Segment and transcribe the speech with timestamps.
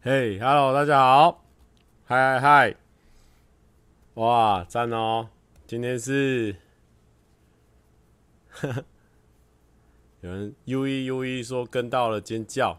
[0.00, 1.44] 嘿哈喽大家好，
[2.06, 2.74] 嗨嗨嗨，
[4.14, 5.28] 哇，赞哦！
[5.66, 6.54] 今天是，
[8.48, 8.84] 呵呵，
[10.20, 12.78] 有人 U 一 U 一说跟到了尖叫，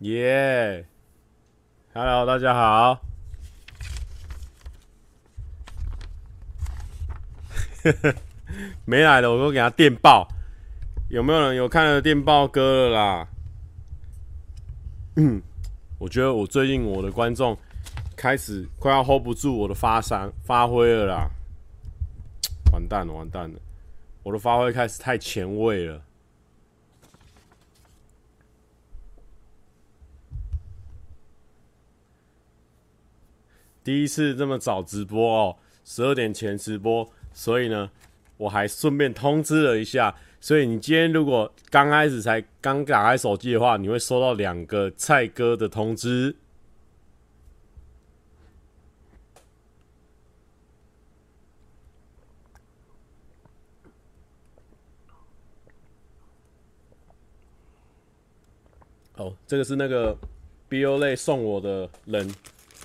[0.00, 0.84] 耶
[1.94, 3.00] ！Hello，大家好，
[7.84, 8.14] 呵呵，
[8.84, 10.26] 没来的我都给他电报，
[11.08, 13.28] 有没有人有看了电报哥了啦？
[15.20, 15.42] 嗯，
[15.98, 17.58] 我觉得我最近我的观众
[18.14, 21.28] 开始快要 hold 不住我的发声发挥了啦，
[22.72, 23.58] 完蛋了完蛋了，
[24.22, 26.04] 我的发挥开始太前卫了。
[33.82, 37.90] 第一次这么早直播哦，十二点前直播，所以呢，
[38.38, 40.16] 我还顺便通知了一下。
[40.40, 46.34] 所以你今天如果刚开始才刚打开手机的话，你会收到两个蔡哥的通知。
[59.16, 60.16] 哦，这个是那个
[60.68, 62.32] BO 类送我的冷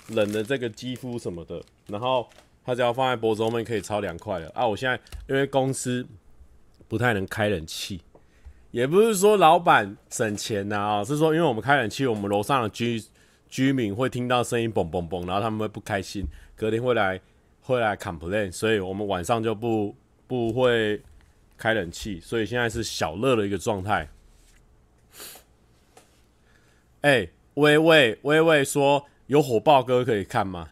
[0.08, 2.28] 冷的这个肌肤什么的，然后
[2.66, 4.68] 它只要放在脖子后面可以超凉快的啊！
[4.68, 6.08] 我现在因为公司。
[6.86, 8.02] 不太能开冷气，
[8.70, 13.04] 也不是说老板省钱呐啊，是说因为我们开冷气，我们楼上的居
[13.50, 16.24] 居民会听到声音嘣嘣嘣，然后他们会不开心，
[16.56, 17.20] 隔天会来
[17.62, 19.96] 会来 complain，所以我们晚上就不
[20.28, 21.02] 不会
[21.58, 24.08] 开冷气，所以现在是小乐的一个状态。
[27.02, 30.70] 哎，微微微微说有火爆哥可以看吗？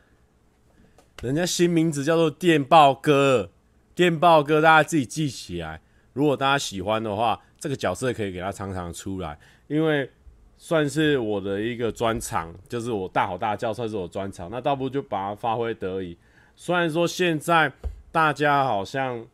[1.22, 3.52] 人家新名字叫做电报哥，
[3.94, 5.80] 电报哥大家自己记起来。
[6.14, 9.38] 如果大家喜欢的话，这个角色可以给他常常出来，
[9.68, 10.09] 因为
[10.58, 16.18] 算是我的一个专长，就是我大吼大叫算是我专长，那倒不如就把它发挥得宜。
[16.56, 17.72] 虽然说现在
[18.12, 19.26] 大家好像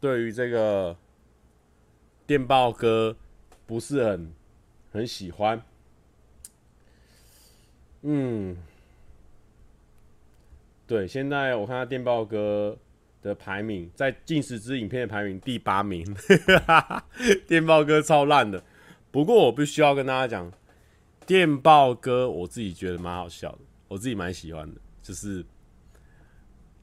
[0.00, 0.96] 对于这个
[2.24, 3.16] 电报哥
[3.66, 4.32] 不是很
[4.92, 5.60] 很喜欢，
[8.02, 8.56] 嗯，
[10.92, 12.76] 对，现在我看到电报哥。
[13.22, 16.04] 的排名在近十支影片的排名第八名，
[17.46, 18.60] 电报哥超烂的。
[19.12, 20.52] 不过我必须要跟大家讲，
[21.24, 25.44] 电报哥我自己觉得蛮好笑的，我自己蛮喜欢的，就是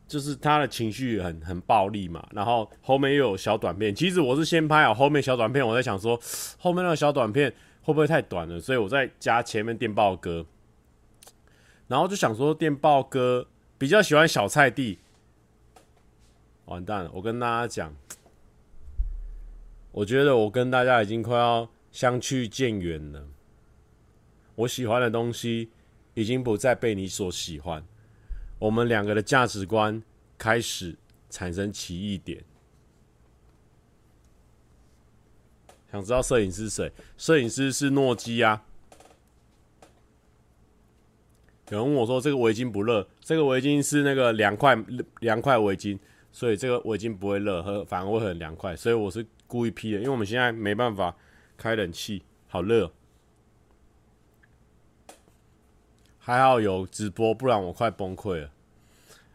[0.07, 3.93] 就是他的情绪很很暴力嘛，然后后面又有小短片。
[3.93, 6.17] 其实我是先拍好后面小短片，我在想说
[6.57, 10.45] 后面那个小短片会不会太短了，所以我在加前面电报哥，
[11.89, 13.45] 然后就想说电报哥
[13.79, 14.99] 比较喜欢小菜地。
[16.65, 17.09] 完蛋了！
[17.15, 17.95] 我跟大家讲，
[19.91, 23.25] 我觉得我跟大家已经快要相去渐远了。
[24.53, 25.71] 我喜欢的东西
[26.13, 27.83] 已经不再被你所喜欢，
[28.59, 30.03] 我们两个的价值观
[30.37, 30.95] 开始
[31.31, 32.43] 产生歧义点。
[35.91, 36.91] 想知道摄影师谁？
[37.17, 38.63] 摄影师是诺基啊。
[41.69, 44.75] 有人问我说：“这个围巾不热？”这个围巾是那个凉快
[45.19, 45.97] 凉快围巾。
[46.31, 48.75] 所以这个围巾不会热，和反而会很凉快。
[48.75, 51.15] 所以我是故意披的，因为我们现在没办法
[51.57, 52.91] 开冷气，好热。
[56.19, 58.51] 还好有直播，不然我快崩溃了。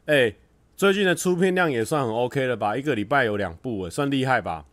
[0.07, 0.33] 哎，
[0.77, 2.77] 最近的出片量也算很 OK 了吧？
[2.77, 4.65] 一个礼拜有两部，哎，算厉害吧？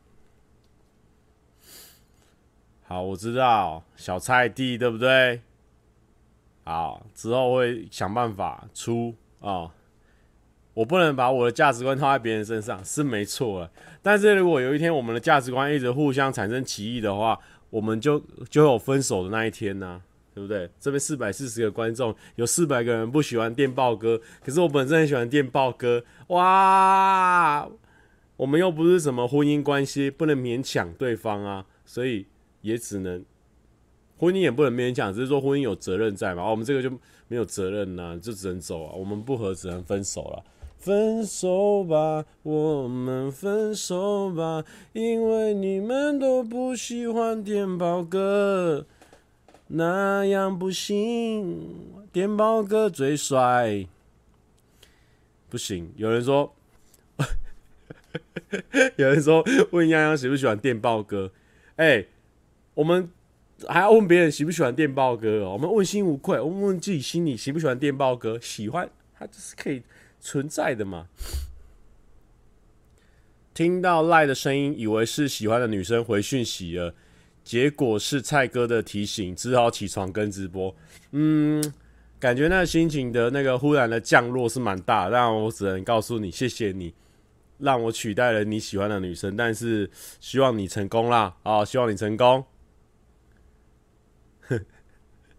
[2.84, 5.42] 好，我知道小菜地对不对？
[6.64, 9.72] 好，之后会想办法出啊。
[10.74, 13.72] 我不能把我的价值观套在别人身上，是没错了。
[14.02, 17.38] 但是如果有一天我们的价值观一直互相产生歧义的话，
[17.70, 18.18] 我们就
[18.50, 20.02] 就有分手的那一天呢、
[20.34, 20.70] 对不对？
[20.80, 27.68] 这边四百四十个观众，有四百个人不喜欢电报哥，可是我本身很喜欢电报哥，哇！
[28.38, 32.26] 我们又不是什么婚姻关系，不能勉强对方啊，所以
[32.62, 33.24] 也只能
[34.22, 36.48] 婚姻也不能勉强，只是说婚姻有责任在嘛。
[36.48, 36.92] 我们这个就
[37.28, 38.94] 没有责任呐、就只能走啊。
[38.94, 40.44] 我们不合，只能分手了。
[40.78, 44.64] 分手吧，我们分手吧，
[44.94, 48.86] 因为你们都不喜欢电报哥，
[49.70, 51.68] 那样不行，
[52.12, 53.88] 电报哥最帅。
[55.50, 56.54] 不行，有人说，
[58.98, 61.32] 有人说问洋洋喜不喜欢电报哥？
[61.78, 62.06] 哎、
[62.76, 63.10] 我们
[63.68, 65.54] 还要问别人喜不喜欢电报哥哦？
[65.54, 68.40] 我们问心无愧，我们问自己心里喜不喜欢电报哥？
[68.40, 69.82] 喜欢，他就是可以。
[70.24, 71.08] 存在的嘛？
[73.56, 76.94] 听到赖的声音，以为是喜欢的女生回讯息了。
[77.44, 80.76] 结果是蔡哥的提醒，只好起床跟直播。
[81.10, 81.74] 嗯，
[82.20, 86.94] 感觉那个心情的那个忽然的降落是蛮大，但我只能告诉你，谢谢你
[87.58, 92.46] 让我取代了你喜欢的女生，但是希望你成功啦啊、希望你成功。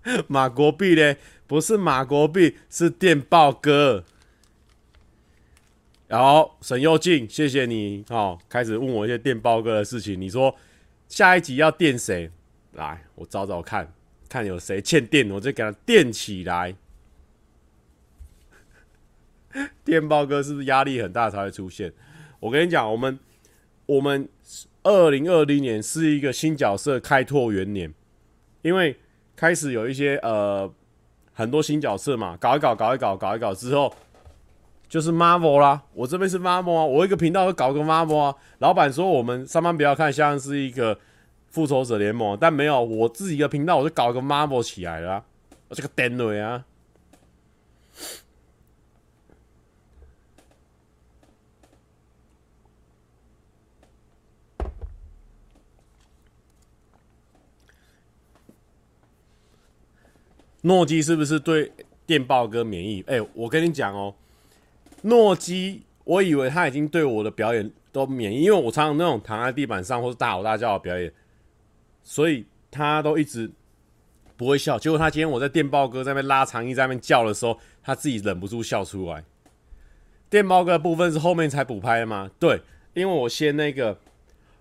[0.28, 1.16] 马国碧嘞，
[1.46, 4.04] 不是马国碧，是电报哥。
[6.08, 10.20] 然后沈佑静，谢谢你哦，开始问我一些电报哥的事情。
[10.20, 10.54] 你说
[11.08, 12.30] 下一集要电谁？
[12.72, 13.90] 来，我找找看，
[14.28, 16.74] 看有谁欠电，我就给他电起来。
[19.84, 21.92] 电报哥是不是压力很大才会出现？
[22.40, 23.18] 我跟你讲，我们
[23.86, 24.28] 我们
[24.82, 27.94] 二零二零年是一个新角色开拓元年，
[28.62, 28.96] 因为
[29.42, 30.72] 开始有一些呃
[31.32, 33.92] 很多新角色嘛，搞一搞，搞一搞，搞一搞之后。
[34.88, 38.36] 就是 Marvel 啦，我这边是 Marvel 啊，我一个频道会搞个 Marvel 啊。
[38.58, 40.96] 老板说我们上班不要看，像是一个
[41.48, 45.24] 复仇者联盟，但没有我自己的频道，我就搞个 Marvel 起来了，
[45.68, 46.64] 我这个 Daniel 啊。
[60.62, 61.70] 诺基是不是对
[62.06, 63.04] 电报哥免疫？
[63.06, 64.14] 哎、我跟你讲哦。
[65.02, 71.12] 诺基，我以为他已经对我的表演都免疫，因为我常常那种躺在地板上或是大吼大叫的表演，
[72.02, 73.50] 所以他都一直
[74.36, 74.78] 不会笑。
[74.78, 79.24] 结果他今天我在电报哥在那边拉长音在那边叫的时候，他自己忍不住笑出来。
[80.30, 82.30] 电报哥的部分是后面才补拍的吗？
[82.38, 82.62] 对，
[82.94, 83.98] 因为我先那个，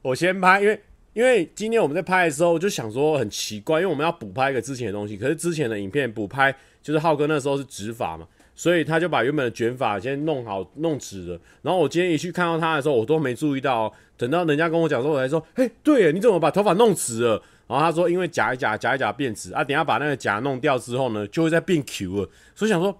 [0.01, 0.81] 我先拍，因为
[1.13, 8.27] 因为今天我们在拍的时候，我就想说很奇怪，因为我们要补拍一个之前的东西，可是之前的影片补拍就是浩哥那时候是直发嘛。
[8.53, 17.41] 所以他就把原本的卷发先弄好弄直了，然后我今天一去看到他的时候，我都没注意到、等到人家跟我讲说，我才说，嘿，对耶，你怎么把头发弄直了？
[17.67, 19.63] 然后他说，因为夹一夹，夹一夹变直啊。
[19.63, 22.29] 等下把那个夹弄掉之后呢，就会再变 Q 了。
[22.53, 22.95] 所以想说，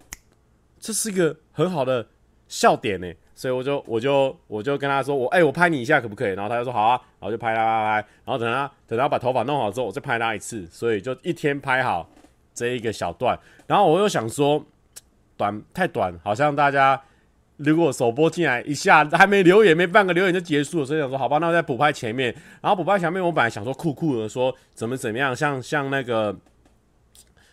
[0.80, 2.08] 这是一个很好的
[2.48, 3.14] 笑点呢。
[3.42, 6.34] 所以我就我就我就跟他说，我哎、我拍你一下可不可以？
[6.34, 10.68] 然后他就说好啊，然后就拍他拍拍，然后等他等他把头发弄好之后，我再拍他一次。
[10.68, 12.08] 所以就一天拍好
[12.54, 13.36] 这一个小段。
[13.66, 14.64] 然后我又想说。
[15.38, 17.02] 短太短，好像大家
[17.58, 26.36] 如果首播进来一下还没留言，没半个留言就结束了，所以想说好吧，那我再补拍前面，然后补拍前面，我本来想说酷酷的说怎么怎么样，像像那个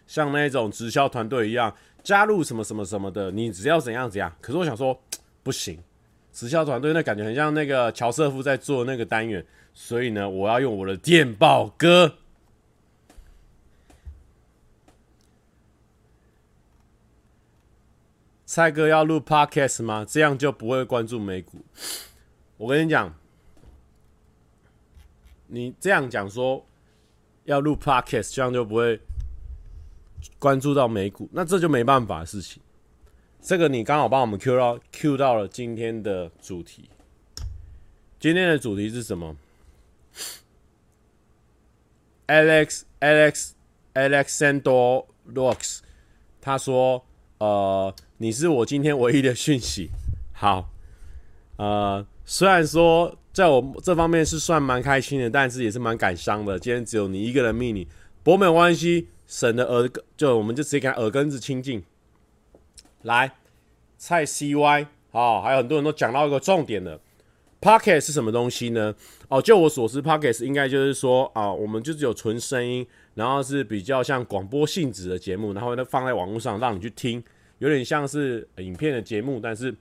[0.07, 4.31] 像那种直销团队一样加入什么什么什么的，你只要怎样怎样。
[4.43, 5.01] 可是我想说
[5.49, 5.83] 不行，
[6.31, 9.43] 直销团队那感觉很像那个乔瑟夫在做那个单元，
[9.73, 12.19] 所以呢，我要用我的电报哥。
[18.45, 20.05] 蔡哥要录 Podcast 吗？
[20.07, 21.65] 这样就不会关注美股。
[22.59, 23.15] 我跟你讲，
[25.47, 26.63] 你这样讲说
[27.45, 29.01] 要录 Podcast，这样就不会
[30.39, 32.63] 关注到美股，那这就没办法的事情。
[33.41, 36.91] 这个你刚好帮我们 Q 到 Q 到了今天的主题。
[38.21, 39.37] 今天的主题是什么
[42.27, 43.51] ？Alex Alex
[43.95, 45.79] Alexander Rocks，
[46.41, 47.05] 他说，
[47.39, 47.95] 呃。
[48.21, 49.91] 你是我今天唯一的讯息。
[50.33, 50.73] 好，
[51.55, 56.59] 呃，虽然说在我这方面是算蛮开心的，但是也是蛮感伤的。
[56.59, 57.87] 今天只有你一个人密你，
[58.25, 61.81] 不过没有关系，省得耳根，就我们就直接给他耳根子清净。
[63.03, 63.33] 来，
[63.97, 66.99] 蔡 CY，好，还有很多人都讲到一个重点的
[67.61, 68.95] ，Pocket 是什么东西呢？
[69.29, 77.23] 哦，就我所知，Pocket 应该就是说啊，我们就只有纯声音，然后是比较像广播性质的节目，然后呢放在网络上让你去听。
[77.59, 79.75] 有点像是影片的节目，但是，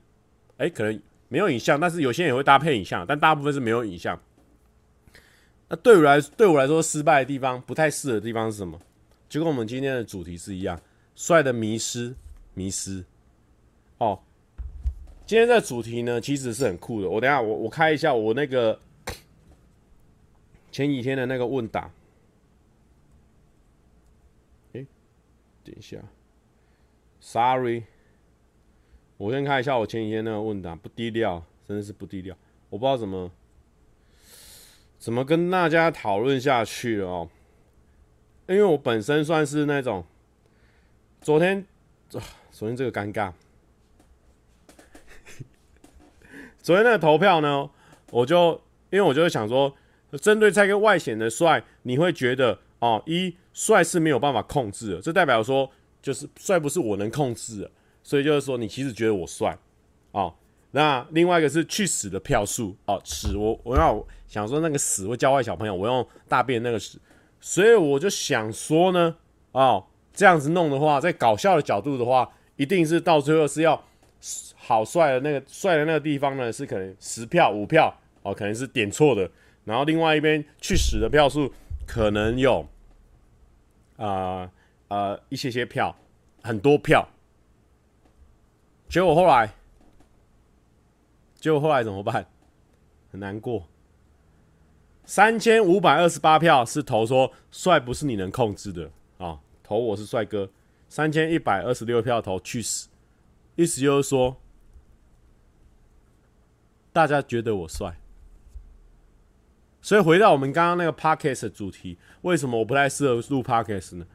[0.57, 4.19] 哎、可能没有影像，但是有些人也会搭配影像，但大部分是没有影像。
[5.69, 8.79] 那对我来，对我来说，失败的地方，不太适合的地方是什么？
[9.29, 10.79] 就跟我们今天的主题是一样，
[11.15, 12.15] 帅的迷失，
[12.57, 13.05] 迷失。
[13.99, 14.19] 哦，
[15.27, 17.07] 今天这主题呢，其实是很酷的。
[17.07, 18.79] 我等下，我我开一下我那个
[20.71, 21.91] 前几天的那个问答。
[24.73, 24.83] 哎、
[25.63, 25.99] 等一下。
[27.19, 27.83] Sorry，
[29.17, 32.35] 我先看一下我前几天那个问答，不低调，真的是不低调。
[32.71, 33.31] 我不知道怎么
[34.97, 37.29] 怎么跟大家讨论下去了哦，
[38.47, 40.03] 因为我本身算是那种
[41.21, 41.63] 昨天，
[42.57, 43.31] 首先这个尴尬，
[46.57, 47.69] 昨天那个投票呢，
[48.09, 48.59] 我就
[48.89, 49.71] 因为我就会想说，
[50.19, 55.69] 针对这个外显的帅，你会觉得哦，一帅是没有办法控制的，这代表说。
[55.99, 57.71] 就是帅不是我能控制的，
[58.01, 59.57] 所以就是说你其实觉得我帅
[60.13, 60.33] 啊，
[60.71, 66.97] 那另外一个是去死的票数哦，屎我我要想说那个屎会教坏小朋友，我用大便那个屎，
[67.41, 69.17] 所以我就想说呢，
[69.51, 73.81] 哦，这样子弄的话，在搞笑的角度的话，一定是到最后是要
[74.55, 79.31] 好帅的那个帅的那个地方呢，是可能十票五票哦，可能是点错的，
[79.63, 81.53] 然后另外一边去屎的票数
[81.85, 82.67] 可能有
[83.95, 84.51] 啊
[84.89, 85.95] 呃，呃一些些票，
[86.43, 87.07] 很多票，
[88.89, 89.53] 结果后来。
[91.39, 92.25] 结果后来怎么办？
[93.11, 93.67] 很难过。
[95.05, 100.49] 三千五百二十八票是投说帅不是你能控制的啊、投我是帅哥。
[100.89, 102.87] 三千一百二十六票投去死，
[103.55, 104.37] 意思就是说，
[106.91, 107.99] 大家觉得我帅。
[109.81, 114.05] 所以回到我们刚刚那个 podcast 的主题，为什么我不太适合录 podcast 呢？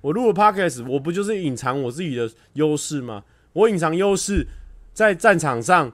[0.00, 3.24] 我录了 podcast，我不就是隐藏我自己的优势吗？
[3.52, 4.46] 我隐藏优势
[4.92, 5.92] 在战场上。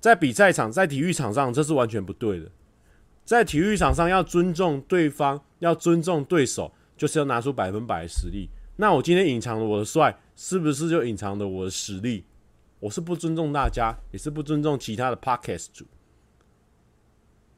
[0.00, 2.50] 在比赛场，在体育场上，这是完全不对的。
[3.24, 8.50] 在体育场上，要尊重对方，要尊重对手，就是要拿出百分百的实力。
[8.82, 12.24] 那我今天隐藏了我的帅，是不是就隐藏了我的实力？
[12.80, 15.86] 我是不尊重大家，也是不尊重其他的 podcast 主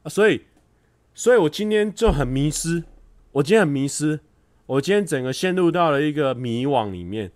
[0.03, 0.05] 啊。
[0.07, 0.43] 所以，
[1.15, 2.83] 所以我今天就很迷失。
[3.31, 4.19] 我今天很迷失，
[4.67, 7.31] 我今天整个陷入到了一个迷惘里面。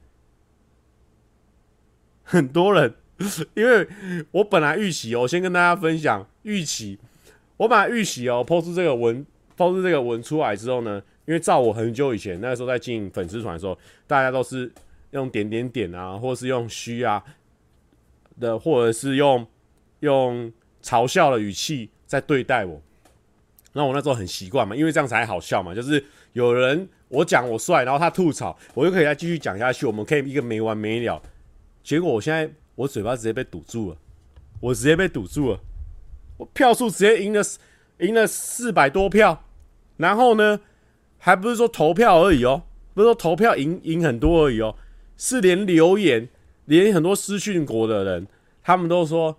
[2.21, 2.93] 很多人。
[3.55, 3.89] 因为
[4.31, 6.99] 我本来预期，我先跟大家分享预期。
[7.57, 9.25] 我本来预期哦，PO 出这个文
[9.57, 14.71] ，PO 出这个文出来之后呢，因为照我很久以前那时候在经营粉丝团的时候，大家都是
[15.11, 17.23] 用点点点啊，或是用虚啊
[18.39, 19.45] 的，或者是用
[19.99, 22.81] 用嘲笑的语气在对待我。
[23.73, 31.21] 那我那时候很习惯嘛，因为这样才好笑嘛，就是有人我讲我帅，然后他吐槽，我就可以再继续讲下去，我们可以一个没完没了。
[31.83, 32.51] 结果我现在。
[32.79, 33.97] 我嘴巴直接被堵住了，
[34.61, 35.59] 我直接被堵住了，
[36.37, 37.43] 我票数直接赢了，
[37.97, 39.43] 赢了四百多票，
[39.97, 40.61] 然后呢，
[41.19, 42.63] 还不是说投票而已哦，
[42.95, 44.75] 不是说投票赢赢很多而已哦，
[45.15, 46.27] 是连留言，
[46.65, 48.27] 连很多私讯过的人，
[48.63, 49.37] 他们都说，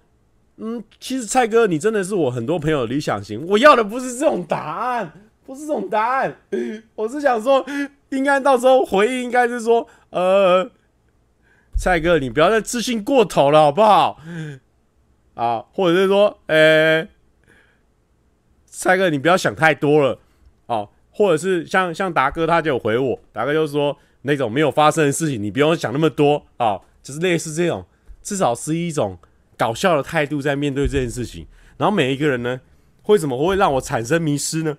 [0.59, 5.13] 嗯，其实蔡哥你真的是我很多朋友的理想型，我要的不是这种答案，
[5.45, 6.37] 不是这种答案，
[6.95, 7.67] 我是想说，
[8.11, 10.71] 应该到时候回应应该是说，呃。
[11.77, 14.21] 蔡哥，你不要再自信过头了，好不好？
[15.33, 17.09] 啊，或者是说，呃、
[18.67, 20.19] 蔡哥，你不要想太多了，
[20.67, 27.85] 哦、啊，或者是像像达哥，他就有回我，达哥就说那种没有发生的事情，你不用想那么多啊，就是类似这种，
[28.23, 29.19] 至少是一种
[29.57, 31.47] 搞笑的态度在面对这件事情。
[31.77, 32.61] 然后每一个人呢，
[33.07, 34.77] 为什么会让我产生迷失呢？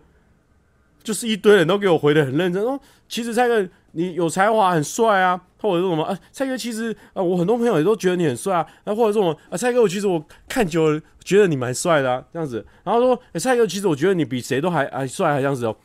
[1.04, 5.42] 就是一堆人都给我回得很认真，哦其实蔡哥你有才华，很帅啊。
[5.62, 8.66] 或者是什么啊，蔡哥其实啊，我很多朋友也都觉得你很帅啊。
[8.86, 12.66] 那或者是什么啊，蔡哥，我其实我看久了觉得你蛮帅的啊，这样子。
[12.84, 15.78] 然后说，哎、蔡哥，其实我觉得你比谁都还还帅，还这样子哦。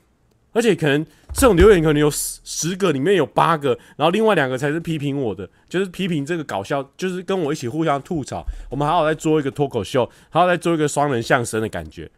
[0.56, 8.42] 而且可能这种留言可能有十十个里面有八个，然后另外两个才是批评我的，就是批评这个搞笑，就是跟我一起互相吐槽。
[8.70, 12.10] 我们好好再做一个脱口秀，还要再做一个双人相声的感觉。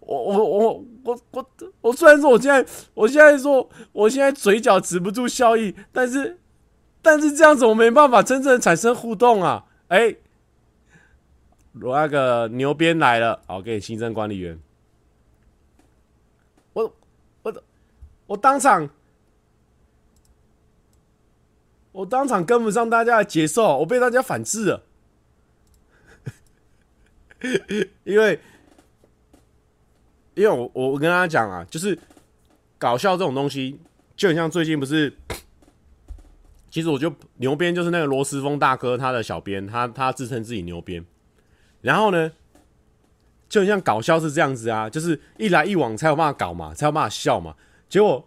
[0.00, 6.38] 我我我我我我虽然说我现在我现在说我现在嘴角止不住笑意，但是
[7.00, 9.64] 但是这样子我没办法真正产生互动啊！
[9.88, 10.18] 哎、欸，
[11.80, 14.60] 我那个牛鞭来了，好，给你新增管理员。
[16.72, 16.94] 我
[17.42, 17.62] 我
[18.30, 18.88] 我当场
[21.90, 24.82] 我当场跟不上大家的节奏，我被大家反制了，
[28.04, 28.40] 因为。
[30.36, 31.98] 因为我我跟大家讲啊，就是
[32.78, 33.78] 搞笑这种东西，
[34.16, 35.12] 就很像最近不是，
[36.70, 41.04] 其实我就牛鞭就是那个罗斯峰大哥他的小编，他他自称自己牛鞭，
[41.82, 42.32] 然后呢，
[43.50, 47.56] 就很像搞笑是这样子啊，就是一来一往才有办法搞嘛，才有办法笑嘛，
[47.90, 48.26] 结果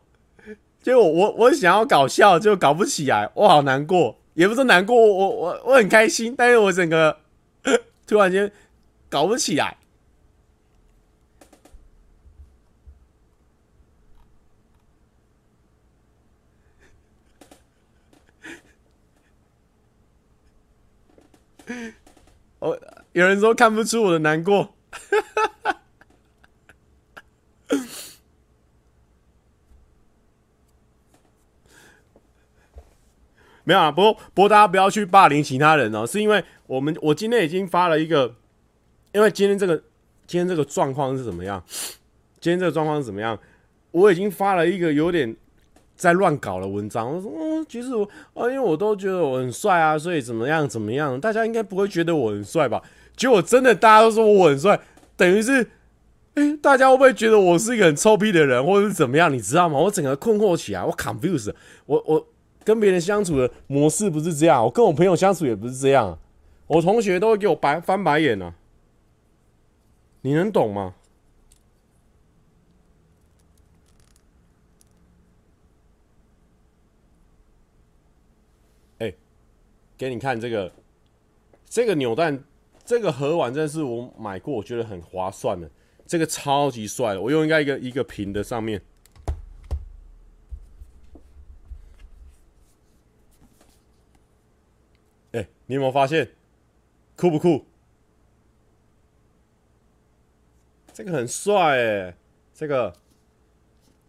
[0.82, 7.18] 结果我我想要搞笑就搞不起来，我好难过，也不是难过，我我我很开心，但是我整个
[8.06, 8.52] 突然间
[9.10, 9.78] 搞不起来。
[22.60, 22.78] 哦，
[23.14, 25.82] 有人说看不出我的难过，哈哈哈
[33.64, 33.92] 没有啊。
[33.92, 38.34] 不过，不过大家不要去霸凌其他人哦，是因为我们我今天已经发了一个，
[39.12, 39.76] 因为今天这个
[40.26, 41.64] 今天这个状况是怎么样？
[42.40, 43.38] 今天这个状况是怎么样？
[43.92, 45.36] 我已经发了一个有点
[45.96, 47.16] 在乱搞的文章。
[47.16, 48.04] 我说，嗯，其实我
[48.34, 52.82] 啊，因为我都觉得我很帅啊，所以怎么样怎么样，大家应该不会觉得我很帅吧？
[53.16, 54.80] 结果真的大家都说我很帅，
[55.16, 55.66] 等于是，
[56.34, 59.32] 哎、大家会不会觉得我是一个很臭屁的人，或者是怎么样？
[59.32, 59.78] 你知道吗？
[59.78, 61.54] 我整个困惑起来，我 confuse，
[61.86, 62.28] 我我
[62.64, 66.18] 跟别人相处的模式不是这样，我跟我朋友相处也不是这样，
[66.68, 68.56] 我同学都会给我白翻白眼呢、啊。
[70.22, 70.96] 你能懂吗？
[79.00, 79.14] 哎、
[79.98, 80.72] 给你看这个，
[81.66, 82.42] 这个扭蛋，
[82.86, 85.70] 这个盒玩真的是我买过，我觉得很划算的。
[86.06, 88.82] 这个超级帅的，我用一个一个一个平的上面。
[95.32, 96.30] 哎、欸，你有没有发现？
[97.16, 97.66] 酷不酷？
[100.92, 102.16] 这个很帅哎，
[102.54, 102.94] 这个，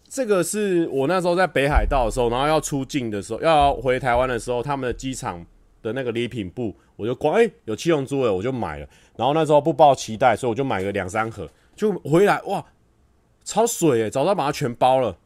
[0.09, 5.45] 这个是我那时候在北海道的时候，然后要出境的时候，要回台湾的时候，他们的机场
[5.83, 8.89] 的那个礼品部，我就光哎有七龙珠哎，我就买了。
[9.17, 12.65] 然后那时候不抱期待，所以我就买个两三盒，就回来哇，
[13.45, 15.17] 超水哎，早知道把它全包了。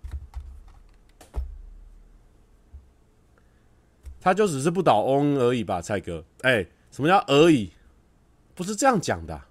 [4.28, 6.23] 他就只是不倒翁而已吧，蔡哥。
[6.42, 7.73] 哎，什么叫而已？
[8.54, 9.49] 不是这样讲的啊。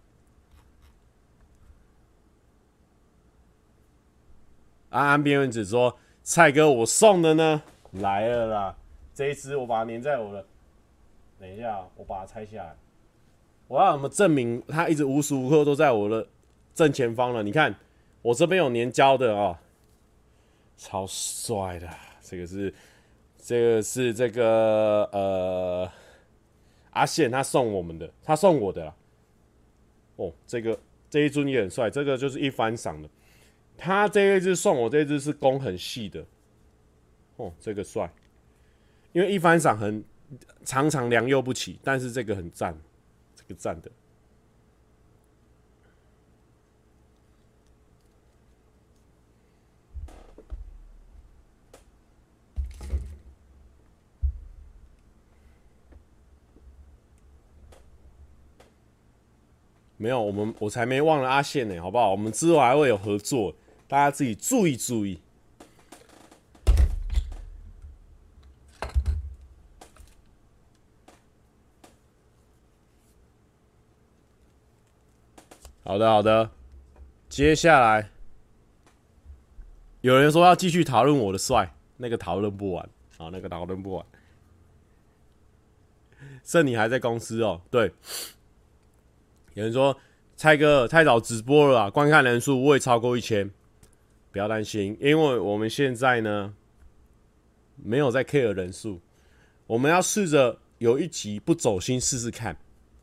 [4.89, 8.75] 安安边缘子说：“蔡哥，我送的呢，来了啦！
[9.15, 10.45] 这一支我把它粘在我的……
[11.39, 12.75] 等一下，我把它拆下来。
[13.67, 16.27] 我要怎么证明它一直无时无刻都在我的
[16.75, 17.41] 正前方了？
[17.41, 17.75] 你看，
[18.21, 19.57] 我这边有粘胶的、哦，
[20.77, 21.89] 超帅的。
[22.21, 22.71] 这个是，
[23.47, 25.89] 这个是这个呃，
[26.89, 28.93] 阿宪他送我们的，他送我的啦。
[30.17, 30.77] 哦，这个
[31.09, 33.07] 这一尊也很帅，这个就是一番赏的。”
[33.77, 36.25] 他这一只送我这一只是弓很细的，
[37.37, 38.11] 哦，这个帅，
[39.13, 40.03] 因为一番赏很
[40.65, 42.77] 常常良莠不齐，但是这个很赞，
[43.33, 43.89] 这个赞的。
[59.97, 62.11] 没有，我们我才没忘了阿宪呢，好不好？
[62.11, 63.55] 我们之后还会有合作。
[63.87, 65.19] 大家自己注意注意。
[75.83, 76.51] 好的，好的。
[77.29, 78.09] 接下来
[80.01, 84.05] 有人说要继续讨论我的帅，那个讨论不完啊，那个讨论不完。
[86.43, 87.61] 剩你还在公司哦？
[87.71, 87.91] 对。
[89.57, 89.97] 有人说
[90.35, 93.49] 蔡哥太早直播了，观看人数未超过一千。
[94.31, 96.53] 不要担心，因为我们现在呢
[97.75, 99.01] 没有在 care 人数，
[99.65, 102.55] 我们要试着有一集不走心试试看，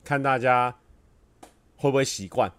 [0.05, 0.77] 看大家
[1.75, 2.53] 会不会习惯。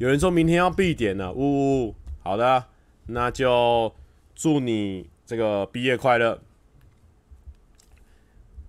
[0.00, 2.64] 有人说明天要闭点了，呜呜，好的，
[3.06, 3.94] 那就
[4.34, 6.42] 祝你这个毕业快乐。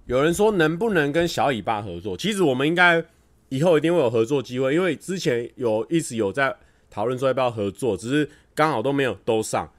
[0.06, 2.16] 有人说能不能跟小尾巴合作？
[2.16, 3.04] 其实我们应该
[3.50, 6.56] 以后一定会有合作机会，因为之前有一直有在
[6.90, 8.30] 讨论说要不要合作，只是。
[8.58, 9.72] 刚好都没有都上，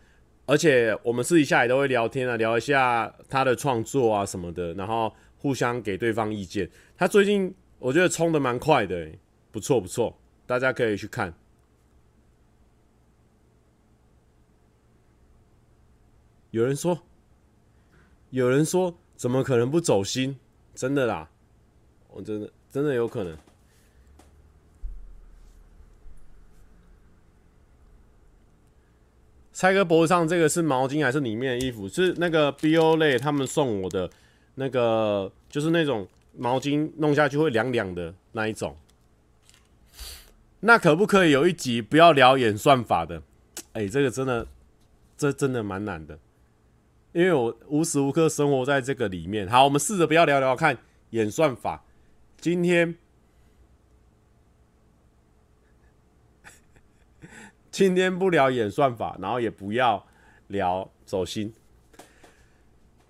[0.46, 6.70] 而且我们私底下也都会聊天啊，聊一下他的创作啊什么的，然后互相给对方意见。
[6.96, 9.18] 他最近我觉得冲的蛮快的，欸，
[9.50, 11.34] 不错不错，大家可以去看。
[16.52, 17.00] 有人说，
[18.30, 20.38] 有人说，怎么可能不走心？
[20.72, 21.28] 真的啦，
[22.10, 23.36] 我真的真的有可能。
[29.58, 31.88] 蔡哥脖子上这个是毛巾还是里面的衣服？
[31.88, 34.08] 是那个 BO 类他们送我的
[34.54, 38.76] 那个，就是那种毛巾弄下去会凉凉的那一种。
[40.60, 43.20] 那可不可以有一集不要聊演算法的？
[43.72, 44.46] 哎、这个真的，
[45.16, 46.16] 这真的蛮难的，
[47.12, 49.48] 因为我无时无刻生活在这个里面。
[49.48, 50.78] 好，我们试着不要聊聊看
[51.10, 51.84] 演算法。
[52.40, 52.94] 今天。
[57.78, 60.04] 今天不聊演算法，然后也不要
[60.48, 61.52] 聊走心。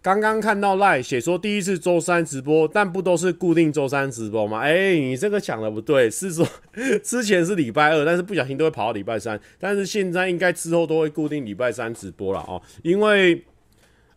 [0.02, 4.59] 刚刚看到赖写说第一次周三直播，但不都是固定周三直播吗？
[4.59, 6.46] 哎，你这个讲的不对，是说
[7.02, 12.61] 之前是礼拜二，但是不小心都会跑到礼拜三，但是现在应该之后都会固定礼拜三直播了哦。
[12.83, 13.42] 因为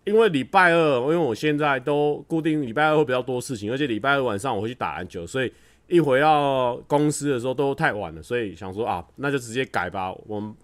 [0.04, 5.50] 因为礼拜二，因为我现在都固定礼拜二会比较多事情，而且礼拜二晚上我会去打篮球，所以。
[5.92, 10.14] 一回到公司的时候都太晚了，所以想说啊，那就直接改吧。
[10.26, 10.56] 我们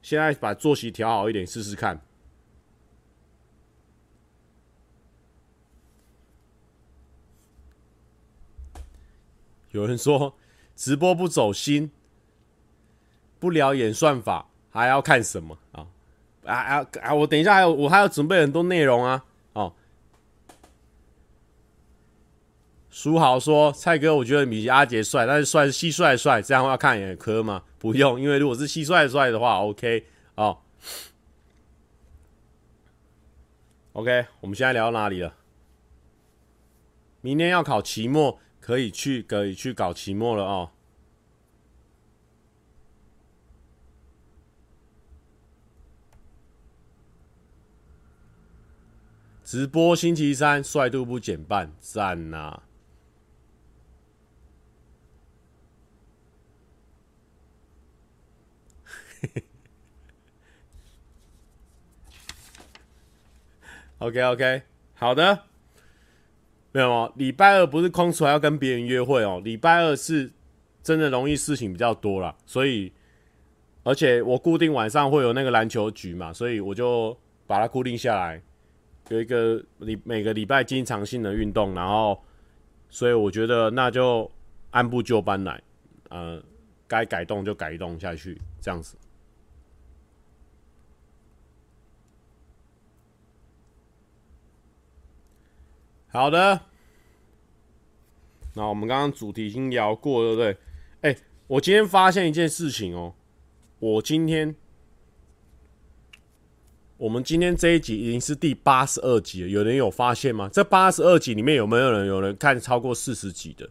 [0.00, 2.00] 现在把作息调好一点试试看。
[9.70, 10.34] 有人说
[10.74, 11.90] 直播不走心，
[13.38, 15.86] 不聊演算法，还要看什么啊？
[16.44, 19.24] 啊啊啊，我等一下，还有我还要准备很多内容啊。
[19.52, 19.74] 哦。
[22.92, 27.62] 书豪说：“蔡哥，我觉得比阿杰帅，但是帅是蟋蟀帅，这样要看眼科吗？
[27.78, 30.58] 不用，因为如果是蟋蟀帅的话，OK 哦。
[33.94, 35.34] OK，我们现在聊到哪里了？
[37.22, 40.70] 明天要考期末，可以去可以去搞期末了哦。
[49.42, 52.62] 直播星期三，帅度不减半，赞呐、
[64.02, 64.62] OK OK，
[64.94, 65.44] 好的。
[66.72, 70.32] 没有哦，礼拜二不是空出来要跟别人约会哦，礼拜二是
[70.82, 72.92] 真的容易事情比较多啦，所以
[73.84, 78.42] 而且我固定晚上会有那个篮球局嘛，所以我就把它固定下来，
[79.10, 82.20] 有一个礼每个礼拜经常性的运动，然后
[82.88, 84.28] 所以我觉得那就
[84.70, 85.62] 按部就班来，
[86.08, 86.42] 呃，
[86.88, 88.96] 该改动就改动下去，这样子。
[96.12, 96.60] 好的，
[98.52, 100.56] 那我们刚刚主题已经聊过，对不对？
[101.00, 103.14] 哎，我今天发现一件事情哦，
[103.78, 104.54] 我今天，
[106.98, 110.50] 我们今天这一集已经是第八十二集了，有人有发现吗？
[110.52, 113.66] 这八十二集里面有没有人有人看超过四十集的？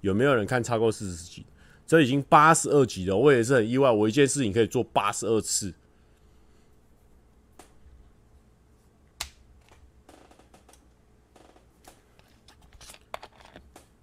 [0.00, 1.44] 有没有人看超过四十集？
[1.86, 5.74] 这已经八十二集了，我也是很意外，我一件事情可以做八十二次。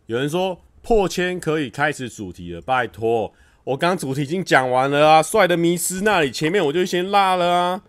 [0.10, 3.32] 有人说破千可以开始主题了，拜托，
[3.64, 5.22] 我刚主题已经讲完了啊！
[5.22, 7.84] 帅的迷失那里前面我就先落了啊！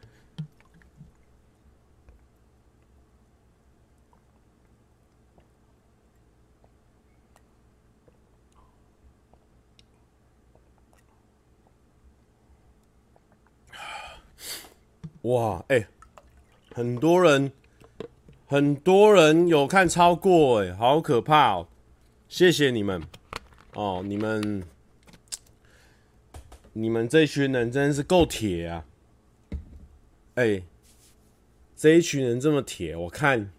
[15.23, 15.87] 哇，哎、
[16.75, 17.51] 很多人，
[18.47, 21.67] 很多人有看超过、欸，哎，好可怕哦！
[22.31, 23.03] 谢谢你们
[23.75, 24.63] 哦，你们
[26.73, 28.85] 你们这群人真是够铁啊！
[30.37, 30.63] 哎，
[31.77, 33.51] 这一群人这么铁，我看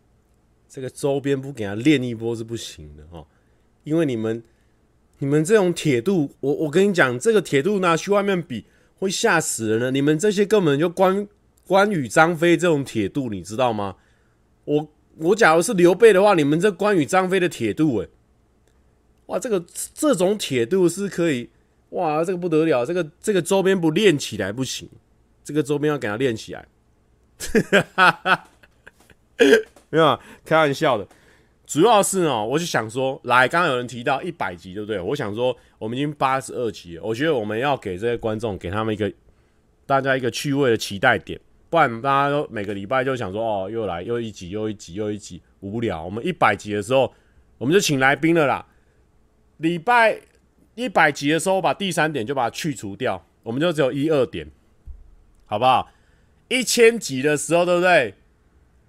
[0.69, 3.27] 这个周边不给他练一波是不行的哦。
[3.83, 4.41] 因为你们
[5.19, 9.91] 你们这种铁度，我我跟你讲，这个铁度拿去外面比会吓死人的。
[9.91, 11.27] 你们这些根本就关
[11.67, 13.97] 关羽、张飞这种铁度，你知道吗？
[14.63, 18.07] 我我假如是刘备的话，你们这关羽、张飞的铁度，哎。
[19.31, 19.63] 哇，这个
[19.93, 21.49] 这种铁度是可以，
[21.91, 24.89] 哇，这个不得了，这个这个周边不练起来不行，
[25.41, 26.67] 这个周边要给它练起来，
[27.95, 28.47] 哈哈，
[29.89, 31.07] 没有啊，开玩笑的，
[31.65, 34.99] 主要是哦，我就想说，来，刚刚有人提到一百集，对不对？
[34.99, 39.09] 我想说，我们已经八十二集了，我觉得我们要给这些观众，给他们一个
[39.85, 41.39] 大家一个趣味的期待点，
[41.69, 46.03] 不然大家都每个礼拜就想说，哦，又来又一集又一集又一集，无聊。
[46.03, 47.13] 我们一百集的时候，
[47.57, 48.65] 我们就请来宾了啦。
[49.61, 50.19] 礼拜
[50.73, 54.49] 一百集的时候，把第三点就把它去除掉，我们就只有一二点，
[55.45, 55.91] 好不好？
[56.49, 58.15] 一千集的时候，对不对？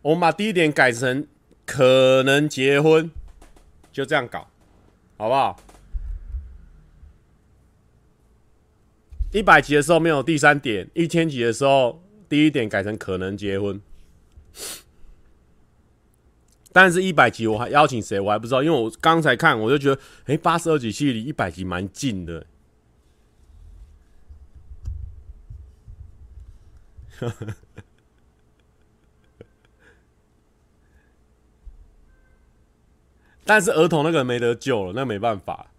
[0.01, 1.27] 我们把第一点改成
[1.67, 3.11] 可能结婚，
[3.93, 4.49] 就这样搞，
[5.19, 5.61] 好不好？
[9.33, 13.79] 一百集的时候没有第三点，一千集的时候第一点改成可能结婚。
[16.73, 18.19] 但是，一百集我还邀请谁？
[18.19, 22.47] 我还不知道，因为我刚才看，我就觉得，哎，八十二集距离一百集蛮近的。
[33.45, 35.72] 但是儿童那个没得救了，那没办法。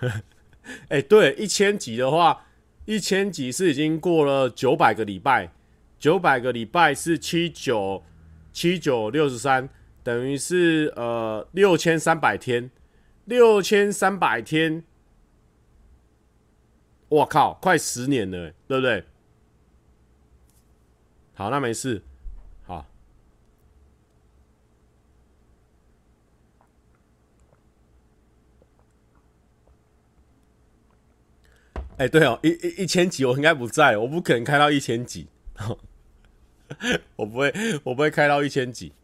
[0.88, 2.46] 哎、对，一千集的话，
[2.84, 5.52] 一千集是已经过了九百个礼拜，
[5.98, 8.02] 九百个礼拜是七九
[8.52, 9.68] 七九六十三，
[10.02, 12.70] 等于是呃六千三百天，
[13.24, 14.84] 六千三百天，
[17.08, 19.04] 我靠，快十年了，对不对？
[21.34, 22.02] 好，那没事。
[32.00, 35.26] 哎，对哦，一一一千集我应该不在，我不可能开到一千集，
[37.14, 37.52] 我不会，
[37.84, 38.94] 我不会开到一千集。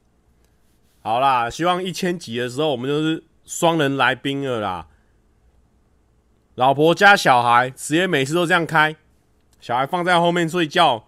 [1.02, 4.88] 好啦，希望一千集的时候，我们就是双人来宾了啦。
[6.54, 8.96] 老婆加小孩，直接每次都这样开，
[9.60, 11.06] 小孩放在后面睡觉，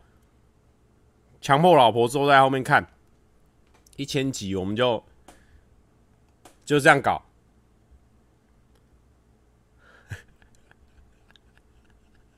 [1.40, 2.87] 强迫老婆坐在后面看。
[3.96, 5.03] 一千集我们就
[6.66, 7.24] 就这样搞。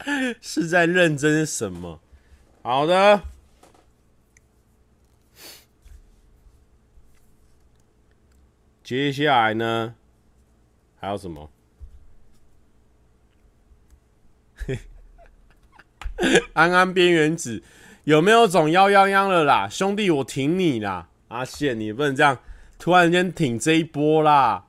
[0.40, 2.00] 是在认真什么？
[2.62, 3.22] 好的，
[8.82, 9.94] 接下来呢？
[10.98, 11.50] 还有什么？
[16.54, 17.62] 安安边缘子
[18.04, 19.68] 有没有种幺幺幺了啦？
[19.68, 21.08] 兄弟，我挺你啦！
[21.28, 22.38] 阿宪，你不能这样
[22.78, 24.66] 突然间挺这一波啦！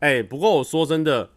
[0.00, 1.30] 哎、不过我说真的，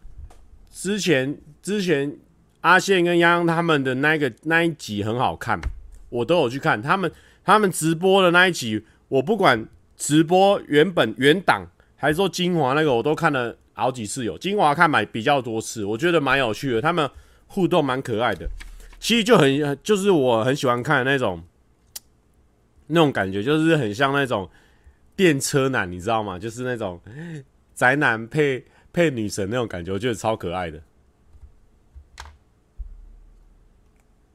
[0.70, 2.16] 之前之前。
[2.62, 5.60] 阿宪跟央央他们的那个那一集很好看，
[6.08, 6.80] 我都有去看。
[6.80, 7.10] 他们
[7.44, 14.36] 他们直播的那一集，我不管直播原本原档还是说精华那个，我都看了好几次有。
[14.36, 17.08] 精华看买比较多次，我觉得蛮有趣的，他们
[17.46, 18.46] 互动蛮可爱的。
[18.98, 21.42] 其实就很就是我很喜欢看的那种
[22.88, 24.48] 那种感觉，就是很像那种
[25.16, 26.38] 电车男，你知道吗？
[26.38, 27.00] 就是那种
[27.74, 30.78] 宅男配配女神那种感觉，我觉得超可爱的。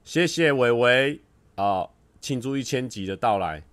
[0.05, 1.19] 谢谢伟伟
[1.55, 1.89] 啊！
[2.21, 3.63] 庆祝一千集的到来。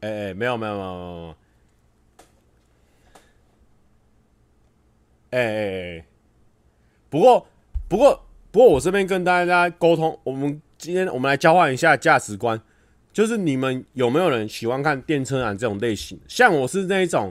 [0.00, 1.36] 哎、欸、哎、欸，没有没有没有没有。
[5.30, 6.06] 哎哎哎，
[7.10, 7.46] 不过
[7.88, 12.62] 不过不过，我这边跟大家沟通，我们今天我们来交换一下价值观。
[13.12, 16.18] 就是你们有没有人喜欢看电车男这种类型？
[16.26, 17.30] 像我是那一种，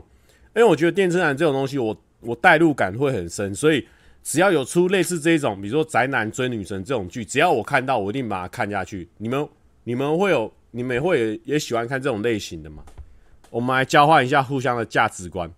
[0.55, 3.87] 因为我觉得电车男这种东西我，我代入感会很深，所以
[4.21, 9.09] 只要有出类似这一种，比如说宅男追女神这种剧，只要我看到，我一定把它看下去。
[9.17, 9.49] 你们
[9.83, 12.83] 你们会有，你们会也，也喜欢看这种类型的吗？
[13.49, 15.51] 我们来交换一下互相的价值观。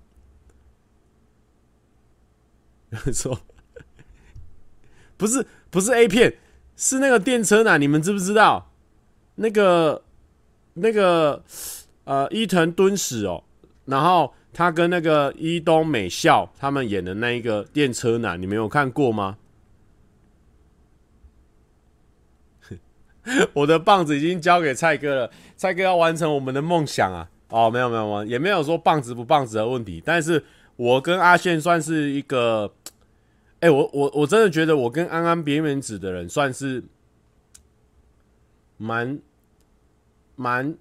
[3.11, 3.37] 说，
[5.17, 6.33] 不是不是 A 片，
[6.77, 8.71] 是那个电车男，你们知不知道？
[9.35, 10.01] 那个。
[10.75, 11.43] 那个
[12.05, 13.43] 呃，伊藤敦史哦，
[13.85, 19.37] 然后他跟那个伊东美孝他们演的那一个电车男，你们有看过吗？
[23.53, 27.29] 我的棒子已经交给蔡哥了，蔡哥要完成我们的梦想啊！
[27.49, 30.43] 哦，没有没有没有，也没有说棒子不棒子的问题，但是
[30.75, 32.73] 我跟阿宪算是一个，
[33.61, 36.83] 哎，我我我真的觉得我跟安安边缘子的人算是
[38.77, 39.19] 蛮。
[40.35, 40.75] 蛮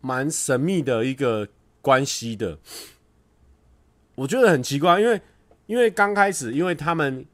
[0.00, 1.48] 蛮神秘的一个
[1.80, 2.58] 关系的，
[4.14, 5.20] 我觉得很奇怪，因为
[5.66, 7.26] 因为刚开始，因为他们，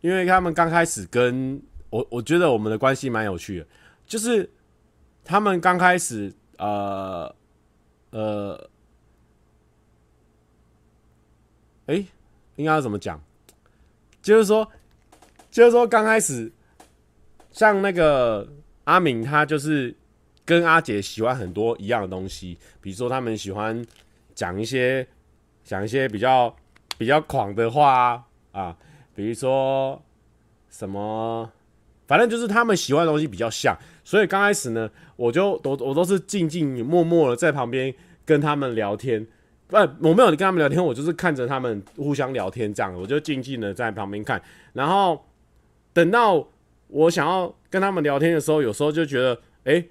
[0.00, 3.66] 因为他们刚开始跟我，我觉得我们的关系蛮有趣的，
[4.06, 4.50] 就是
[5.24, 7.34] 他们刚开始，呃
[8.10, 8.70] 呃，
[11.86, 12.04] 哎，
[12.56, 13.22] 应该要怎么讲？
[14.22, 14.70] 就是说，
[15.50, 16.50] 就是说刚开始，
[17.50, 18.48] 像那个
[18.84, 19.94] 阿敏，他就是。
[20.52, 23.82] 跟阿杰喜欢很多一样的东西，比如说他们喜欢
[24.34, 25.06] 讲一些
[25.64, 26.54] 讲一些比较
[26.98, 28.76] 比较狂的话啊，
[29.14, 29.98] 比如说
[30.68, 31.50] 什么，
[32.06, 37.94] 反正就是他们喜欢的东西比较像，所以刚开始呢，我就都我都是静静默默的在旁边
[38.26, 39.26] 跟他们聊天，
[39.68, 44.42] 不，我没有跟他们聊天，我就是看着他们互相聊天这样，我就静静的在旁边看，
[44.74, 45.24] 然后
[45.94, 46.46] 等到
[46.88, 49.82] 我想要跟他们聊天的时候，有时候就觉得，哎、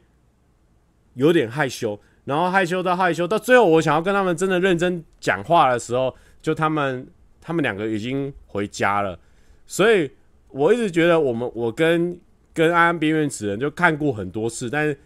[1.13, 7.07] 有点害羞，然后害羞到害羞，到最后我想要跟他们真的认真讲话的时候，就他们
[7.41, 9.19] 他们两个已经回家了，
[9.65, 10.11] 所以
[10.49, 12.19] 我一直觉得我们我跟
[12.53, 14.99] 跟安安边缘子人就看过很多次，但是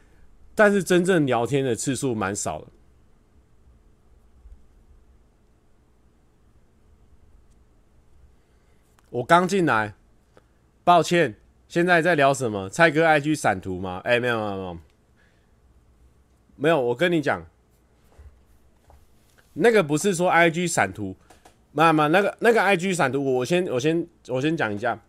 [0.54, 2.68] 但是真正聊天的次数蛮少的。
[9.12, 9.94] 我刚进来，
[10.84, 11.36] 抱歉，
[11.70, 12.68] 现在在聊什么？
[12.68, 14.02] 蔡哥 IG 闪图吗？
[14.04, 14.78] 哎、没有没有没有。
[16.56, 17.46] 没有，我跟你讲，
[19.54, 21.15] 那个不是说 IG 闪图，
[21.72, 25.00] 妈妈，那个那个 IG 闪图，我先我先我先讲一下。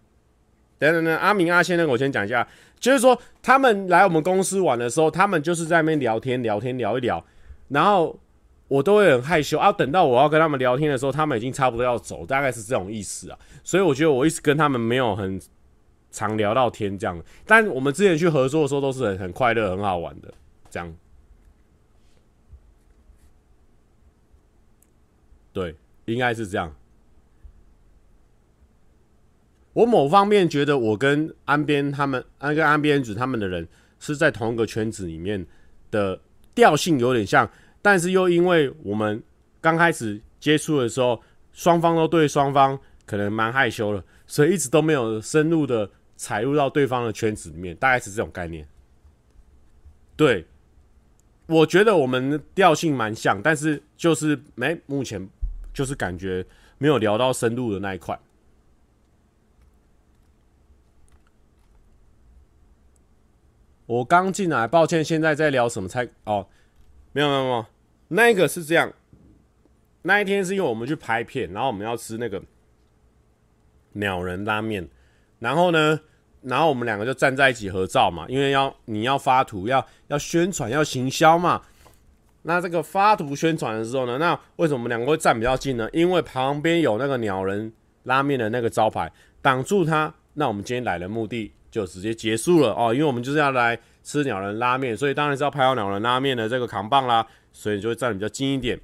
[0.78, 2.46] 等等等，阿明阿先那个我先讲一下，
[2.78, 7.24] 就是说他们来我们公司玩的时候，他们就是在那边聊天聊天聊一聊，
[7.68, 8.20] 然后
[8.68, 9.72] 我都会很害羞啊。
[9.72, 13.38] 等到我要跟他们聊天的时候，他们已经差不多要走，大概是这种意思啊。
[13.64, 15.40] 所以我觉得我一直跟他们没有很
[16.11, 20.30] 常聊到天这样，但我们之前去合作的时候都是很很快乐很好玩的。
[20.68, 20.94] 这样。
[25.56, 26.76] 对，应该是这样。
[29.72, 33.66] 我某方面觉得，我跟安边他们，安跟安边子他们的人
[33.98, 35.46] 是在同一个圈子里面
[35.90, 36.20] 的
[36.54, 39.22] 调性有点像，但是又因为我们
[39.62, 41.18] 刚开始接触的时候，
[41.52, 48.68] 双方都对双方可能蛮害羞了，所以一直都没有深入的踩入到对方的圈子里面，大概是这种概念。
[50.16, 50.44] 对，
[51.46, 55.26] 我觉得我们调性蛮像，但是就是没目前
[55.76, 56.42] 就是感觉
[56.78, 58.18] 没有聊到深入的那一块。
[63.84, 66.08] 我刚进来，抱歉，现在在聊什么菜？
[66.24, 66.48] 哦，
[67.12, 67.66] 没有没有没有，
[68.08, 68.90] 那个是这样。
[70.00, 72.42] 那一天是因为我们去拍片，然后我们要吃那个
[73.92, 74.88] 鸟人拉面，
[75.40, 76.00] 然后呢，
[76.40, 81.62] 然后我们两个就站在一起合照嘛，因为要你要发图，要要宣传，要行销嘛。
[82.46, 85.88] 那这个发图宣传的时候呢，那为什么我们两个会站比较近呢？
[85.92, 87.72] 因为旁边有那个鸟人
[88.04, 90.14] 拉面的那个招牌挡住它。
[90.35, 91.52] 那我们今天来的目的。
[91.68, 98.80] 就直接结束了哦，因为我们就是要来吃鸟人拉面，所以当然是要拍到鸟人拉面的这个扛棒啦，所以就会站得比较近一点。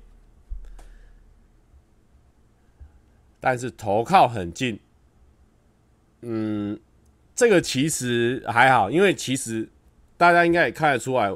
[3.41, 4.79] 但是头靠很近，
[6.21, 6.79] 嗯，
[7.35, 9.67] 这个其实还好，因为其实
[10.19, 11.35] 大家应该也看得出来，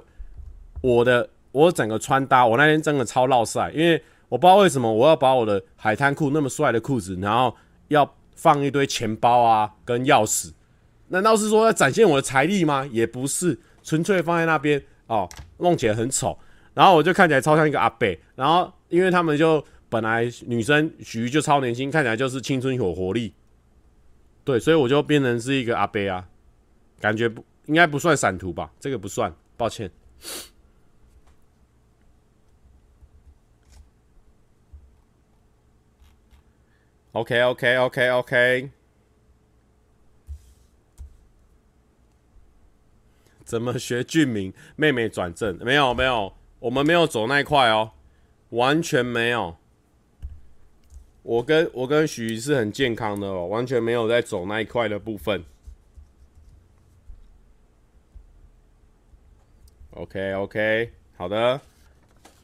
[0.83, 7.57] 我的我整个穿搭，我那天真的超烙赛，因为我不知道为什么我要把我的海滩裤那么帅的裤子，然后
[7.89, 10.53] 要放一堆钱包啊跟钥匙。
[11.09, 12.87] 难道是说要展现我的财力吗？
[12.93, 16.39] 也不是，纯粹放在那边哦，弄起来很丑。
[16.75, 18.07] 然后我就看起来超像一个阿伯。
[18.35, 23.33] 然后因为他们就本来女生徐就超年轻，看起来就是青春有活力。
[24.45, 26.29] 对，所以我就变成是一个阿伯啊，
[27.01, 28.71] 感觉不应该不算闪图吧？
[28.79, 29.91] 这个不算，抱歉。
[37.17, 38.69] OK，OK，OK，OK。
[43.43, 45.57] 怎么学俊明妹妹转正？
[45.65, 47.93] 没有没有，我们没有走那一块哦，
[48.51, 49.57] 完全没有。
[51.23, 55.43] 我跟我跟许是很健康的哦，完全没有在走那一块的部分。
[59.93, 61.59] OK OK，好的。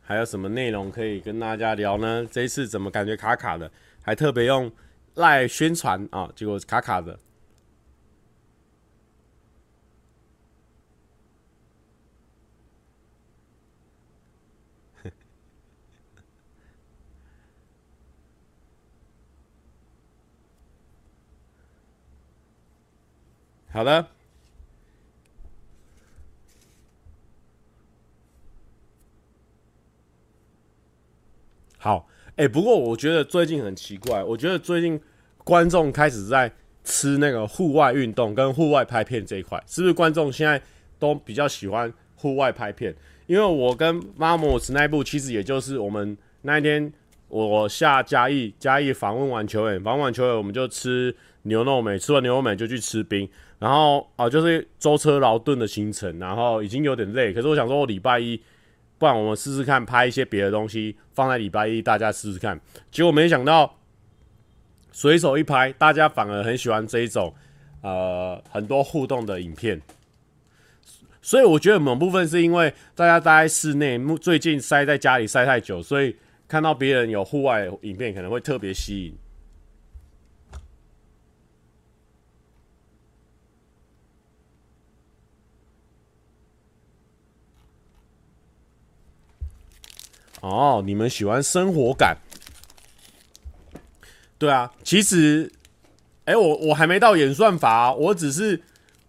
[0.04, 2.26] 还有什么内容可以跟大家聊呢？
[2.30, 3.70] 这一次怎么感觉卡卡的？
[4.02, 4.72] 还特别用
[5.14, 7.18] 赖宣传啊，结果卡卡的。
[23.70, 24.08] 好的，
[31.78, 35.00] 好，哎、不过我觉得最近很奇怪，我觉得最近
[35.44, 36.50] 观众开始在
[36.82, 40.60] 吃那个户外运动跟户外拍片这一块，是不是观众现在
[40.98, 42.94] 都比较喜欢户外拍片？
[43.26, 46.92] 因为我跟 Vamos 那一部，其实也就是我们那一天
[47.28, 53.28] 我下嘉义，嘉义访问完球员，访问完球员，我们就吃牛肉面，吃完牛肉面就去吃冰。
[53.58, 57.32] 然后啊、就是舟车劳顿的行程，然后已经有点累。
[57.32, 58.40] 可是我想说，我礼拜一，
[59.02, 62.60] 不然我们试试看拍一些别的东西，放在礼拜一大家试试看。
[62.88, 63.80] 结果没想到，
[64.92, 67.34] 随手一拍，大家反而很喜欢这一种，
[67.80, 69.82] 呃，很多互动的影片。
[71.20, 76.14] 所以我觉得某部分是因为大家待在室内，最近塞在家里塞太久，所以
[76.46, 79.16] 看到别人有户外影片，可能会特别吸引。
[90.42, 92.16] 哦，你们喜欢生活感？
[94.38, 95.48] 对啊，其实，
[96.24, 98.60] 哎、我我还没到演算法、我只是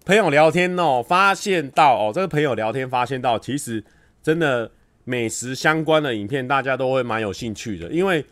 [0.05, 3.83] 朋友聊天哦，发现到哦，这个朋友聊天发现到，其实
[4.21, 4.69] 真的
[5.05, 8.23] 美食相关的影片，大家都会蛮有兴趣的，因为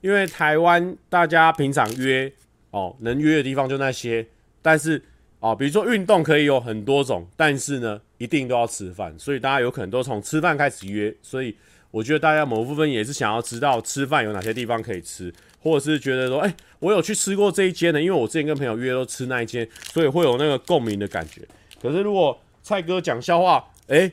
[0.00, 2.32] 因为台湾大家平常约
[2.70, 4.24] 哦，能约的地方就那些，
[4.62, 5.02] 但是
[5.40, 11.56] 哦，比如说运动可以有很多种，但是呢，一定都要吃饭，所以大家有可能都从吃饭开始约，所以。
[11.94, 15.32] 我觉得大家某部分也是想要知道吃饭有哪些地方可以吃，
[15.62, 21.42] 或者是觉得说，哎、我有去吃过这一间呢，因为我之前跟朋友约都吃那一间，所以会有那个共鸣的感觉。
[21.80, 24.12] 可是如果蔡哥讲笑话，哎、欸，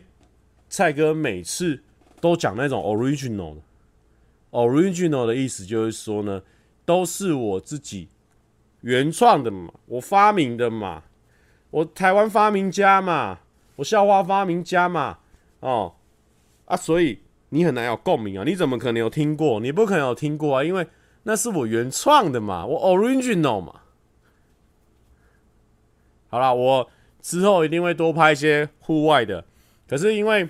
[0.69, 1.82] 蔡哥每次
[2.19, 3.61] 都讲那种 original 的
[4.51, 6.43] ，original 的意思就是说呢，
[6.86, 8.09] 都是我自己
[8.82, 11.01] 原创的嘛，我发明的嘛，
[11.71, 13.39] 我台湾发明家嘛，
[13.77, 15.17] 我笑话发明家嘛，
[15.61, 15.95] 哦。
[16.65, 17.19] 啊，所以
[17.51, 18.43] 你很难有共鸣啊！
[18.45, 19.59] 你怎么可能有听过？
[19.59, 20.87] 你不可能有听过啊，因为
[21.23, 23.81] 那是我原创的嘛，我 original 嘛。
[26.29, 26.89] 好啦，我
[27.21, 29.45] 之后一定会多拍一些户外的。
[29.87, 30.49] 可是因为，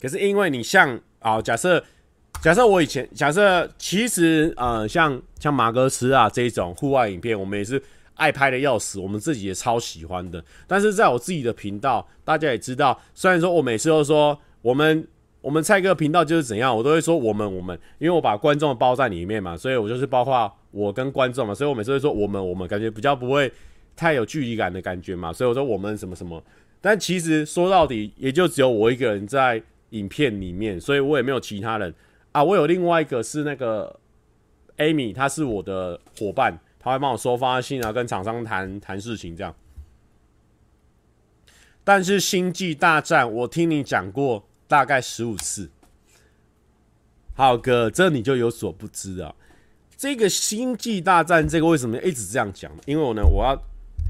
[0.00, 1.84] 可是因为你像啊，假设
[2.42, 7.82] 假设我以前假设其实呃，像像马哥斯啊这一种户外影片，我们也是。
[8.18, 10.44] 爱拍的要死，我们自己也超喜欢的。
[10.66, 14.36] 但是在我自己的频道，大家也知道，虽然说我每次都说
[14.68, 15.08] 我们
[15.40, 23.50] 我们蔡哥频道就是怎样，我都会说我们我们，因为我把观众包在里面嘛，所以我就是包括我跟观众嘛，所以我每次会说我们我们，感觉比较不会
[23.96, 26.42] 太有距离感的感觉嘛，所以我说我们什么什么。
[26.82, 31.94] 但其实说到底，也就只有我一个人在影片里面，所以我也没有其他人
[32.32, 32.44] 啊。
[32.44, 33.98] 我有另外一个是那个
[34.76, 36.58] Amy，她是我的伙伴。
[36.80, 39.52] 他会帮我收发信啊，跟厂商谈谈事情这样。
[41.82, 45.68] 但是《星际大战》，我听你讲过大概十五次。
[47.34, 49.34] 浩哥，这你就有所不知啊。
[49.96, 52.70] 这个《星际大战》这个为什么一直这样讲？
[52.86, 53.60] 因为我呢，我要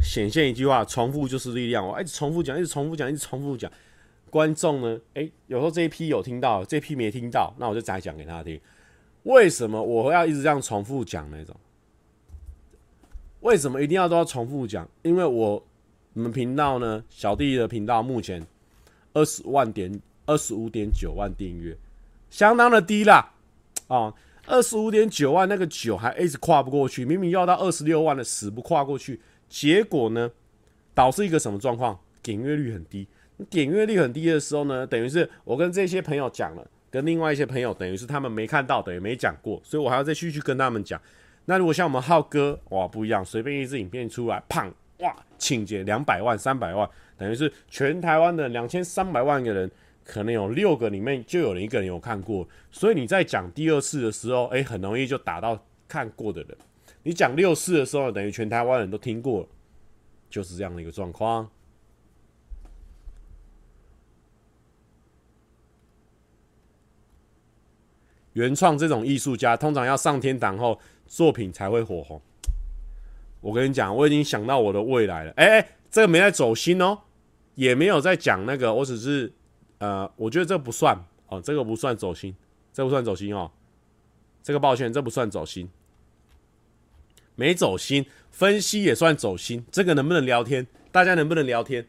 [0.02, 1.86] 显现一句话：重复就是力量。
[1.86, 3.70] 我一直重复讲，一直重复讲，一直重复讲。
[4.28, 8.60] 观众呢，诶，有时候这一批有听到，这一批没听到，那我就再讲给他听。
[9.22, 11.54] 为什么我要一直这样重复讲那种？
[13.40, 14.86] 为什么一定要都要重复讲？
[15.02, 15.64] 因为我
[16.12, 18.46] 你们频道呢，小弟的频道目前
[19.14, 21.74] 二十万点二十五点九万订阅，
[22.28, 23.32] 相当的低啦
[23.86, 24.12] 啊！
[24.46, 29.18] 二十五点九万那个九还一直跨不过去，明明要到二十六万的死不跨过去，
[29.48, 30.30] 结果呢，
[30.94, 31.98] 导致一个什么状况？
[32.22, 33.08] 点阅率很低。
[33.48, 41.00] 点阅率很低的时候呢，等于是我跟这些朋友讲了，跟另外一些朋友，等于是他们没看到，等于没讲过，所以我还要再继续跟他们讲。
[41.46, 49.70] 那如果像我们浩哥哇不一样，随便一支影片出来，胖哇，倾捷两百万、三百万，等于是全台湾的两千三百万个人，
[50.08, 56.56] 可能有六个里面就有人一个人有看过，所以你在讲第二次的时候，哎，很容易就打到看过的人。
[57.02, 59.46] 你讲六次的时候，等于全台湾人都听过，
[60.30, 61.46] 就是这样的一个状况。
[68.32, 70.80] 原创这种艺术家，通常要上天堂后。
[71.10, 72.20] 作品才会火红。
[73.40, 75.32] 我跟你讲，我已经想到我的未来了。
[75.36, 76.98] 哎、欸、哎，这个没在走心哦，
[77.54, 78.74] 也没有在讲那个。
[78.74, 79.32] 我只是
[79.78, 82.34] 呃，我觉得这不算哦，这个不算走心，
[82.72, 83.50] 这不算走心哦。
[84.42, 85.68] 这个抱歉，这不算走心，
[87.34, 88.06] 没走心。
[88.30, 89.64] 分析也算走心。
[89.70, 90.66] 这个能不能聊天？
[90.90, 91.86] 大家能不能聊天？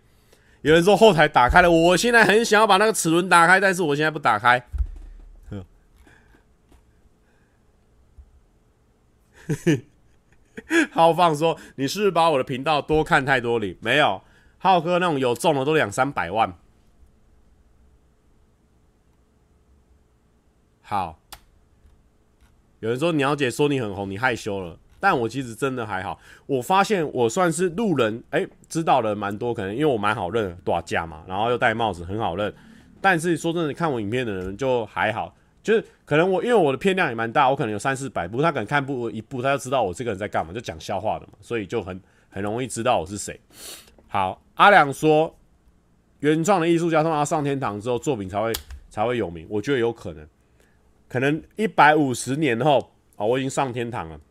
[0.62, 4.66] 有人说后台打开了，我现在很想要把那个齿轮打开，但是我现在不打开。
[10.92, 13.78] 浩放说：“你是不是把我的频道多看太多里？
[13.82, 14.22] 没有，
[14.60, 16.54] 浩哥那种有中的都两三百万。
[20.90, 21.20] 好，
[22.80, 26.20] 有人说鸟姐说你很红，你害羞了，但我其实真的还好。
[26.48, 32.52] 我发现我算是路人，哎、欸，知道的蛮多，可能因为我蛮好认，大架嘛，然后又戴帽子，很好认。
[33.00, 43.40] 但是说真的，看我影片的人就还好。”就是可能我因为我的片量也蛮大，我可能有三四百部，他可能 看不一部，他就知道我这个人在干嘛，就讲笑话的嘛，所以就很很容易知道我是谁。
[44.08, 45.38] 好，阿良说，
[46.22, 48.52] 原创的艺术家通常上天堂之后作品才会
[48.90, 50.28] 才会有名，我觉得有可能，
[51.10, 54.22] 可能一百五十年后啊，我已经上天堂了，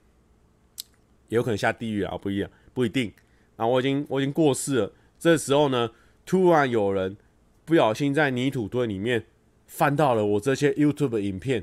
[1.28, 3.12] 也有可能下地狱啊，不一样，不一定。
[3.56, 5.90] 然后我已经我已经过世了，这时候呢，
[6.24, 7.18] 突然有人
[7.66, 9.24] 不小心在泥土堆里面。
[9.70, 11.62] 翻到了我这些 YouTube 影片，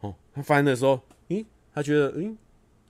[0.00, 1.00] 哦，他翻的时候，
[1.30, 1.42] 咦，
[1.72, 2.36] 他觉得，嗯，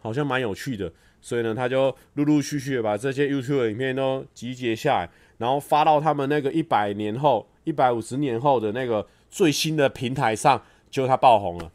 [0.00, 10.60] 好像蛮有趣的，所以呢，他就陆陆续续把这些 YouTube 影片都集结下来，然后发到他们那个一百年后、一百五十年后的那个最新的平台上，
[10.90, 11.70] 就他爆红了，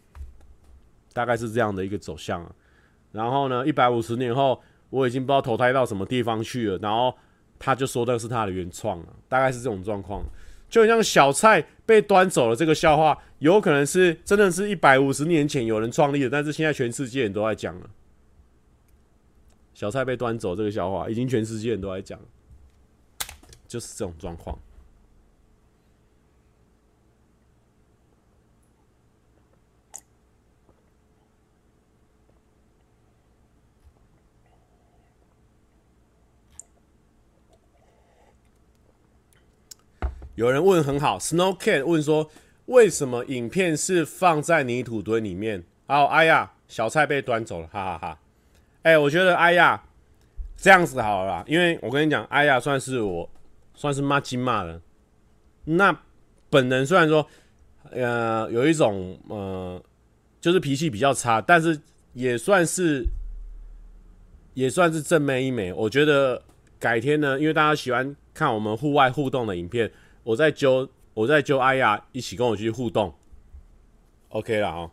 [1.14, 2.52] 大概是这样的一个走向啊。
[3.12, 7.14] 然后呢，一百五十年后，我已经不知道投胎到什么地方去了，然后
[7.60, 10.24] 他就说那是他的原创啊，大概是这种状况。
[10.70, 17.90] 就像小菜被端走了这个笑话，有可能是真的是一百五十年前有人创立的，但是现在全世界人都在讲了。
[19.74, 22.18] 小菜被端走这个笑话，已经全世界人都在讲，
[23.68, 24.58] 就是这种状况。
[40.42, 42.28] 有人问很好，Snowcat 问说，
[42.66, 45.64] 为什么影片是放在泥土堆里面？
[45.86, 48.20] 好，哎呀，小菜被端走了，哈哈哈。
[48.82, 49.84] 哎，我觉得哎呀
[50.58, 53.30] 这样子好了啦，因为我跟你讲，哎呀算是我
[53.76, 54.82] 算是骂金骂的。
[55.66, 55.96] 那
[56.50, 57.24] 本人虽然说，
[57.92, 59.80] 呃，有一种呃，
[60.40, 61.80] 就是脾气比较差，但是
[62.14, 63.06] 也算是
[64.56, 65.72] 也算是正妹一枚。
[65.72, 66.42] 我觉得
[66.80, 69.92] 改天呢，因为大家喜欢看我们户外互动的影片，
[70.24, 73.14] 我在揪我在揪阿雅一起跟我去互动
[74.30, 74.92] ，OK 了哦。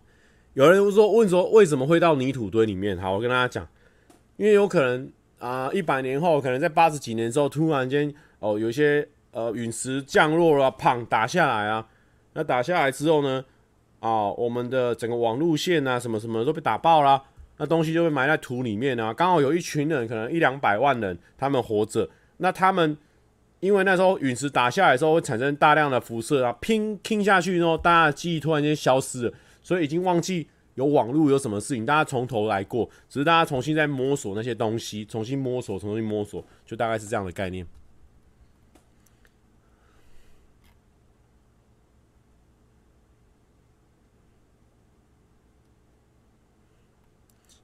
[0.54, 2.98] 有人说问说为什么会到泥土堆里面？
[2.98, 3.68] 好，我跟大家讲，
[4.36, 11.86] 因为有可能啊，一百年后，可能在八十几年之后，突然间哦，有一些呃陨石降落了，砰打下来啊，
[12.32, 13.44] 那打下来之后呢，
[14.00, 17.22] 啊，我们的整个网路线啊，什么什么都被打爆了，
[17.58, 19.14] 那东西就被埋在土里面啊。
[19.14, 22.08] 刚好有一群人，可能一两百万人，他们活着，
[22.38, 22.96] 那他们
[23.60, 29.32] 因为那时候陨石打下来的时候会产生大量的辐射啊，拼拼下去之后，大家的记忆突然间消失了。
[29.62, 30.46] 所以已经忘记
[30.76, 37.66] 有网络有什么事情，大家从头来过，只是大家重新在摸索那些东西，重新摸索，重新摸索，就大概是这样的概念。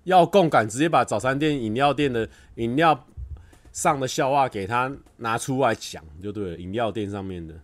[0.02, 3.06] 要共感，直接把早餐店、饮料店的饮料
[3.74, 6.56] 上的笑话给他拿出来讲，就对了。
[6.56, 7.60] 饮料店上面的。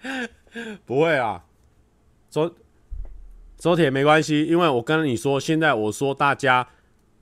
[0.86, 1.44] 不会啊，
[2.30, 2.54] 周
[3.56, 6.68] 周铁没关系，因为我跟你说，现在我说大家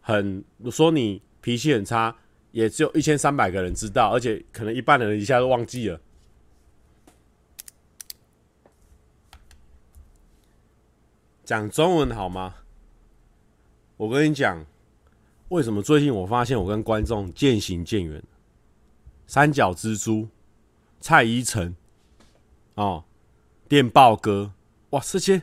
[0.03, 2.15] 很我说你脾气很差，
[2.53, 5.99] 也只有一千三百个人知道，而且可能一半的人一下都忘记了。
[11.45, 12.55] 讲中文好吗？
[13.99, 14.65] 我跟你讲，
[15.51, 18.23] 为什么最近我发现我跟观众渐行渐远？
[19.27, 20.29] 三角蜘蛛，
[21.01, 21.77] 蔡依晨。
[22.77, 23.05] 哦，
[23.69, 24.53] 电报哥，
[24.91, 25.43] 哇，这些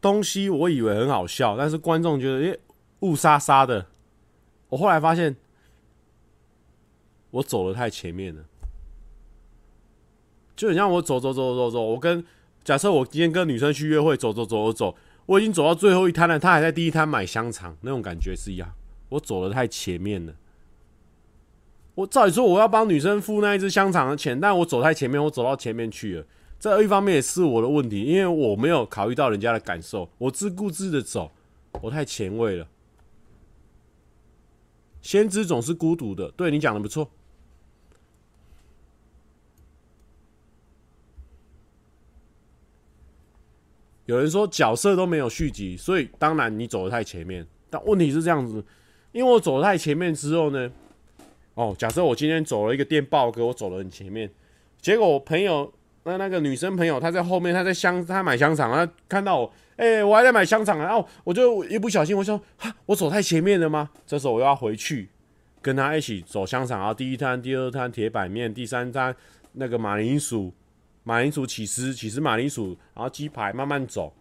[0.00, 2.60] 东西我以为很好笑，但是观众觉得诶，
[3.00, 3.88] 雾沙沙的。
[4.68, 5.36] 我后来发现，
[7.30, 8.44] 我走得太前面了，
[10.54, 12.24] 就很像我走走走走走，我跟
[12.64, 14.96] 假设我今天跟女生去约会，走走走走走，
[15.26, 18.72] 我已经走到最后一摊了，她还在第一摊买香肠，那种感觉是一样，
[19.08, 20.32] 我走的太前面了。
[21.94, 26.24] 我照理说我要帮女生付那一只香肠的钱，但我走太前面，我走到前面去了。
[26.58, 31.30] 这一方面也是我的问题，因为我没有考虑到人家的感受，我自顾自的走，
[31.80, 32.66] 我太前卫了。
[35.02, 37.10] 先知总是孤独的，对，你讲的不错。
[44.12, 47.46] 有人说角色都没有续集，所以当然你走得太前面。
[47.70, 48.62] 但问题是这样子，
[49.10, 50.70] 因为我走得太前面之后呢？
[51.54, 54.30] 哦，假设我今天走了一个电报哥，我走了很前面，
[54.82, 55.72] 结果我朋友
[56.04, 63.88] 那那个女生朋友她在后面，她在香，她买香肠，她看到我，哎、我还在买香肠，然后我就一不小心，我说，哈，我走太前面了吗？
[64.06, 65.08] 这时候我要回去
[65.62, 69.14] 跟她一起走香肠，然后第一摊、第二摊铁板面，第三摊
[69.52, 70.52] 那个马铃薯、
[71.04, 74.12] 马铃薯起司、起司马铃薯，然后鸡排慢慢走，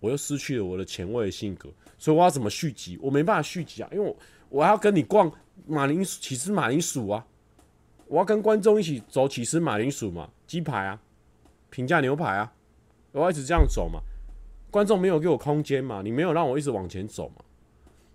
[0.00, 1.68] 我又失去了我的前卫性格，
[1.98, 2.98] 所以我要怎么续集？
[3.02, 4.16] 我没办法续集啊，因为我
[4.48, 5.30] 我要跟你逛。
[5.66, 7.24] 马铃薯起司马铃薯啊！
[8.06, 10.98] 我要跟观众一起走起司马铃薯嘛，鸡排啊，
[11.68, 12.50] 平价牛排啊，
[13.12, 14.00] 我要一直这样走嘛。
[14.70, 17.44] 观众没有给我空间嘛，你没有让我一直往前走嘛。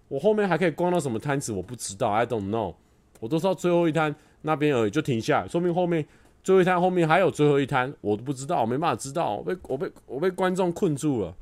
[0.08, 2.76] 我后面还可以逛到什么摊子，我不知道，I don't know。
[3.20, 6.06] 我都知道最后一摊那边而已，就停下来，说明后面
[6.46, 11.36] 最后一摊后面还有最后一摊，我都不知道，我没办法知道，我被我被我被观众困住了，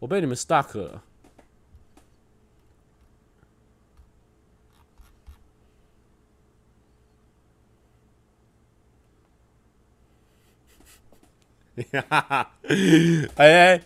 [0.00, 1.04] 我被你们 stuck 了。
[12.08, 12.50] 哈 哈，
[13.36, 13.80] 哎，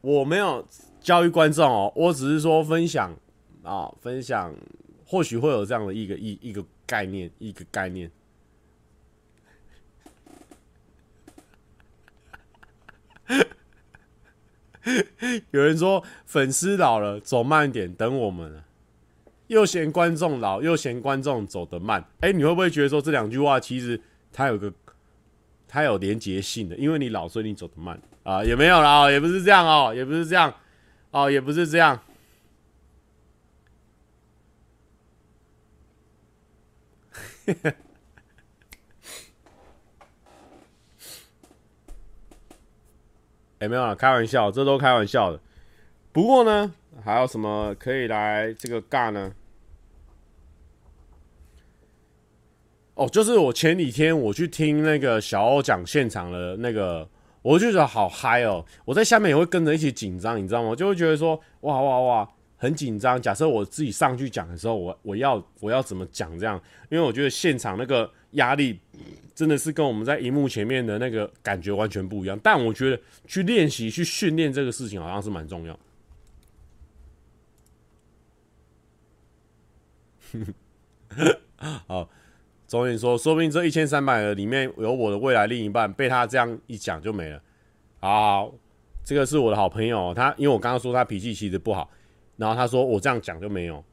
[0.00, 0.66] 我没有
[1.02, 3.14] 教育观众哦，我只是说分享
[3.62, 4.54] 啊、分享
[5.04, 8.10] 或许会有这样的一个一一个概念，一个概念。
[15.52, 18.64] 有人说粉丝老了，走慢一点，等我们了。
[19.48, 22.04] 又嫌观众老，又嫌观众走得慢。
[22.20, 24.00] 哎，你会不会觉得说这两句话其实
[24.32, 24.72] 它有个？
[25.72, 30.52] 它有连结性的，因为你老，所以你走得慢啊，也没有啦，也不是这样哦，也不是这样，
[31.12, 32.00] 哦，也不是这样。
[43.60, 45.38] 哎，没有啊，开玩笑，这都开玩笑的。
[46.12, 46.72] 不过呢，
[47.04, 49.32] 还有什么可以来这个尬呢？
[52.94, 57.06] 哦，就是我前几天我去听那个小欧讲现场的那个，
[57.42, 58.64] 我就觉得好嗨哦！
[58.86, 60.74] 我在下面也会跟着一起紧张，你知道吗？
[60.74, 62.30] 就会觉得说，哇哇哇，
[62.60, 63.20] 很紧张。
[63.20, 66.62] 假设我自己上去讲的时候，我我要我要怎么讲这样？
[66.90, 68.78] 因为我觉得现场那个压力
[69.34, 72.38] 真的是跟我们在荧幕前面的那个感觉完全不一样。
[72.42, 75.80] 但我觉得去练习、去训练这个事情好像是蛮重要。
[81.88, 82.08] 好，
[82.68, 87.42] 总言说，说不定这一千三百个里面有我的未来另一半，被他这样一讲就没了。
[88.00, 88.52] 好，
[89.02, 91.90] 这个是我的好朋友，他因为我刚刚说他脾气其实不好。
[92.40, 93.84] 然后他说：“我这样讲就没有。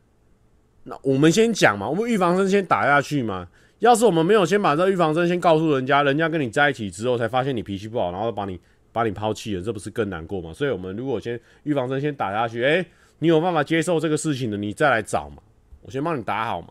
[0.84, 3.45] 那我们先讲嘛，我们预防针先打下去嘛。
[3.80, 8.58] 要是我们没有先把这预防针先告诉人家，人家跟你在一起之后才发现你脾气不好，然后把你
[8.93, 10.54] 把你抛弃了，这不是更难过吗？
[10.54, 12.86] 所以，我们如果先预防针先打下去，哎，
[13.20, 15.43] 你有办法接受这个事情的，你再来找嘛。
[15.82, 16.70] 我先帮你打好嘛。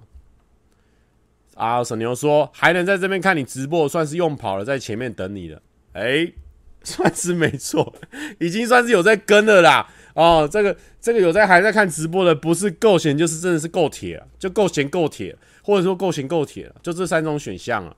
[1.57, 5.61] 啊，沈牛说还能在这边看你直播，算是用跑了，在前面等你了。
[5.93, 6.33] 哎，
[6.83, 7.95] 算是没错，
[8.41, 10.75] 已经算是有在跟了啦。”哦，这个
[11.07, 17.97] 这个有在还在看直播的，不是够闲就是真的是够铁了，就够闲够铁，或者说够闲够铁，就这三种选项了。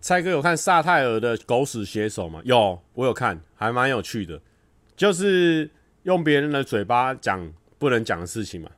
[0.00, 2.40] 蔡哥有看萨泰尔的狗屎写手吗？
[2.46, 4.40] 有，我有看，还蛮有趣的，
[4.96, 5.70] 就是
[6.04, 7.52] 用别人的嘴巴讲。
[7.84, 8.70] 不能讲的事情嘛？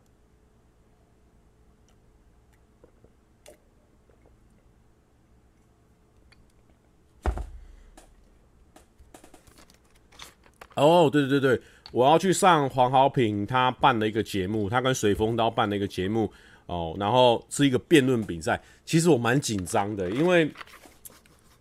[10.74, 11.60] 哦，对对对，
[11.92, 16.28] 我要去上黄豪平他办的一个节目，他跟随风刀办的一个节目
[16.66, 18.60] 哦，然后是一个辩论比赛。
[18.84, 20.42] 其实我蛮紧张的，因为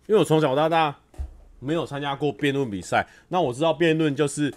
[0.06, 0.98] 因为我从小到大
[1.60, 4.52] 没有参加过辩论比赛，那我知道辩论就是。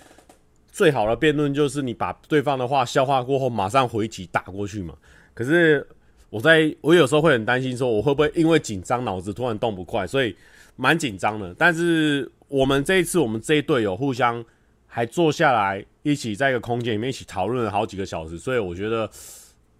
[0.79, 4.95] 最好的辩论就是你把对方的话消化过后，马上回击打过去嘛。
[5.33, 5.85] 可是
[6.29, 10.33] 我在我有时候会很担心，说我会不会因为紧张脑子突然动不快，所以
[10.77, 11.53] 蛮紧张的。
[11.57, 14.41] 但是我们这一次，我们这一队友互相
[14.87, 19.11] 还坐下来一起在一个空间里面一起讨论了好几个小时，所以我觉得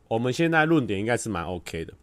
[0.10, 1.94] 我们现在论点应该是蛮 OK 的。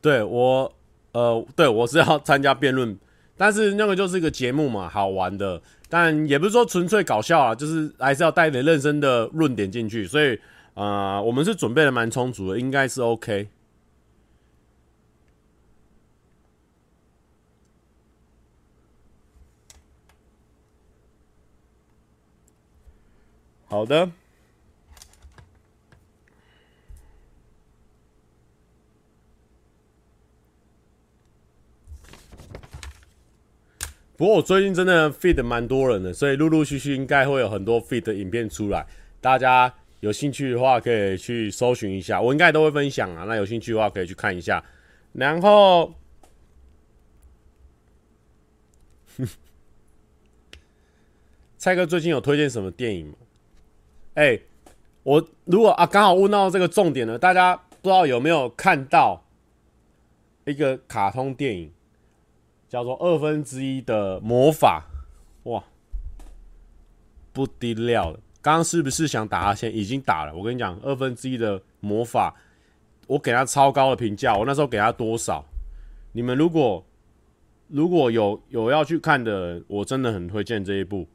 [0.00, 0.72] 对我，
[1.12, 2.96] 呃，对我是要参加辩论，
[3.36, 10.38] 但是那个就是一个节目嘛，好玩的，但也不是说纯粹搞笑啊，就是还是要带点认真的论点进去，所以，
[10.74, 13.48] 呃，我们是准备的蛮充足的，应该是 OK。
[23.70, 24.10] 好的。
[34.18, 38.84] 不过我最近真的 feed 蛮多人的，所以陆陆续续应该会有很多 feed 的影片出来。
[39.20, 43.22] 大家有兴趣的话，可以去搜寻一下，我应该都会分享啊。
[43.28, 44.64] 那有兴趣的话，可以去看一下。
[45.12, 45.94] 然后，
[51.56, 53.14] 蔡哥最近有推荐什么电影吗？
[54.14, 54.36] 哎、
[55.04, 59.24] 我如果啊刚好问到这个重点了，大家不知道有没有看到
[60.44, 61.70] 一个卡通电影？
[62.68, 64.84] 叫做二分之一的魔法，
[65.44, 65.64] 哇，
[67.32, 68.20] 不低料了。
[68.42, 69.74] 刚刚是不是想打他先？
[69.74, 70.34] 已经打了。
[70.34, 72.34] 我跟你讲，二分之一的魔法，
[73.06, 74.36] 我给他超高的评价。
[74.36, 75.44] 我那时候给他多少？
[76.12, 76.84] 你们如果
[77.68, 81.06] 如果有有要去看的，我真的很推荐这一部。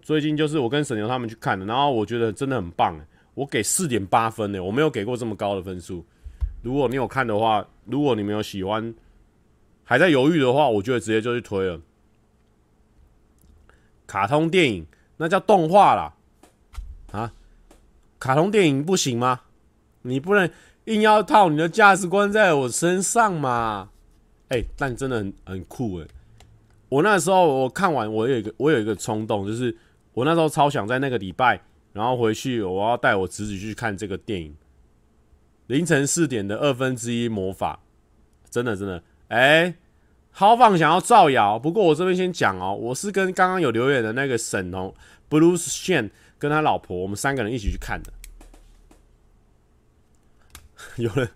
[0.00, 2.98] 最近就是我跟沈牛他们去看的，然后我觉得真的很棒。
[3.34, 6.04] 我给四点八分呢，我没有给过这么高的分数。
[6.62, 8.94] 如果你有看的话，如果你们有喜欢。
[9.88, 11.80] 还在犹豫的话，我觉得直接就去推了。
[14.06, 14.86] 卡通电影
[15.16, 16.14] 那叫动画啦，
[17.10, 17.32] 啊，
[18.20, 19.40] 卡通电影不行吗？
[20.02, 20.50] 你不能
[20.84, 23.88] 硬要套你的价值观在我身上嘛？
[24.48, 26.06] 哎、但真的很很酷哎！
[26.90, 29.74] 我那时候我看完，我有一个我有一个冲动，就是
[30.12, 31.62] 我那时候超想在那个礼拜，
[31.94, 34.54] 然后回去我要带我侄子去看这个电影。
[35.66, 37.80] 凌晨四点的二分之一魔法，
[38.50, 39.02] 真的真的。
[39.28, 39.74] 哎、欸，
[40.30, 44.92] 豪放想要造谣，不过我这边先讲哦，我是跟刚刚有留言的那个沈哦
[45.30, 48.12] ，Bruce Shen 跟他老婆，我们三个人一起去看的。
[50.96, 51.28] 有人，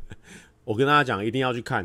[0.65, 1.85] 我跟大家讲，一定要去看，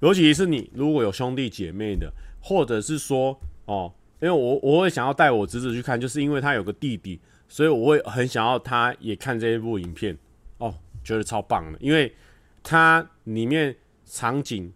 [0.00, 10.16] 尤其是你如果有兄弟姐妹的，或者是说哦，因为我我会想要带我侄子去看，就是因为他有个弟弟，所以我会很想要他也看这一部影片
[10.58, 10.74] 哦。
[11.02, 12.14] 觉得超棒的，因为
[12.62, 13.74] 它里面
[14.04, 14.70] 场景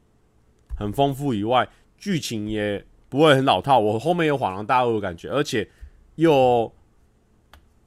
[0.77, 3.79] 很丰富以外，剧情也不会很老套。
[3.79, 5.69] 我后面有恍然大悟的感觉，而且
[6.17, 6.73] 又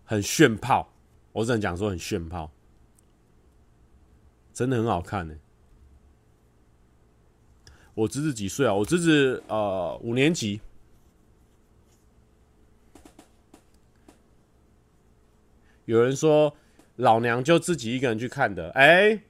[0.03, 0.93] 很炫炮。
[1.33, 2.51] 我只能讲说很炫炮，
[4.53, 5.35] 真的很好看呢。
[7.93, 8.73] 我侄子几岁啊？
[8.73, 10.61] 我侄子呃五年级。
[15.85, 16.55] 有人说
[16.97, 19.21] 老娘就自己一个人去看的，哎、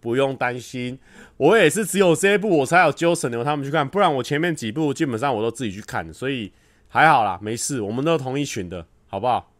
[0.00, 0.98] 不用担心，
[1.42, 6.52] 我也是只有这一部我才有揪沈牛他们去看，不然我前面几部基本上我都自己去看，所以
[6.86, 9.50] 还好啦，没事，我们都同一群的，好不好？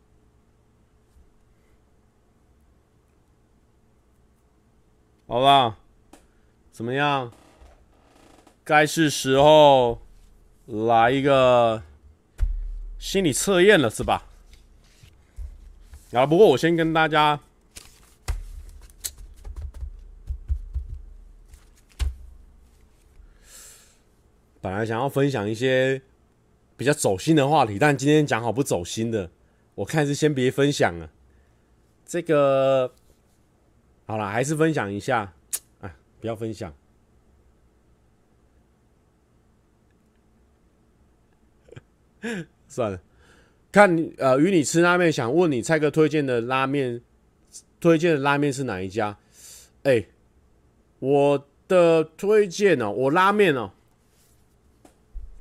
[5.26, 5.76] 好吧，
[6.70, 7.32] 怎么样？
[8.62, 10.00] 该是时候
[10.66, 11.82] 来一个
[12.96, 14.28] 心理测验了，是吧？
[16.12, 17.40] 啊，不过我先跟大家，
[24.62, 26.00] 本来想要分享一些
[26.76, 29.28] 比较走心的话题，但今天讲好不走心的，
[29.74, 31.10] 我看是先别分享了。
[32.06, 32.94] 这个
[34.06, 35.34] 好了，还是分享一下，
[35.80, 36.72] 哎，不要分享，
[42.68, 43.00] 算了。
[43.72, 47.02] 看呃，与你吃拉面，想问你蔡哥推荐的拉面，
[47.80, 49.18] 推荐的拉面是哪一家？
[49.82, 50.06] 哎、
[51.00, 53.72] 我的推荐哦，我拉面哦，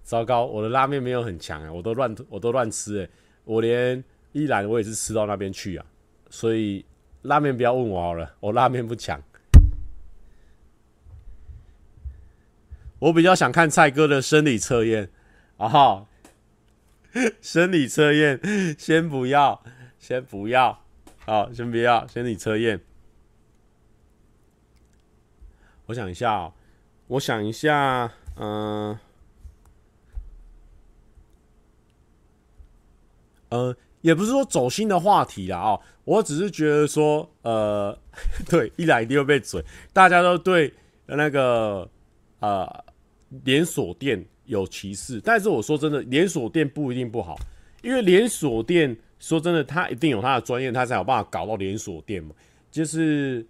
[0.03, 3.09] 糟糕，我的拉面没有很强哎，我都乱我都乱吃哎，
[3.43, 5.85] 我连一兰我也是吃到那边去啊，
[6.29, 6.85] 所以
[7.23, 9.21] 拉面不要问我好了，我拉面不强，
[12.99, 15.09] 我比较想看蔡哥的生理测验
[15.57, 16.07] 啊哈。
[17.41, 18.39] 生理测验
[18.79, 19.61] 先不要，
[19.99, 20.81] 先不要，
[21.25, 22.79] 好，先不要生理测验。
[25.87, 26.53] 我想一下哦，
[27.07, 28.97] 我想一下，嗯，
[33.51, 37.97] 嗯也不是说走心的话题啦哦，我只是觉得说，呃，
[38.49, 40.73] 对，一来一定会被嘴，大家都对
[41.05, 41.89] 那个
[42.39, 42.83] 呃
[43.45, 44.25] 连锁店。
[44.45, 47.37] 有歧视，但是我说真的，连锁店不一定不好，
[47.83, 52.35] 因为连锁店说真的，他一定有他的专业，他才有办法搞到连锁店嘛。
[52.69, 53.45] 就是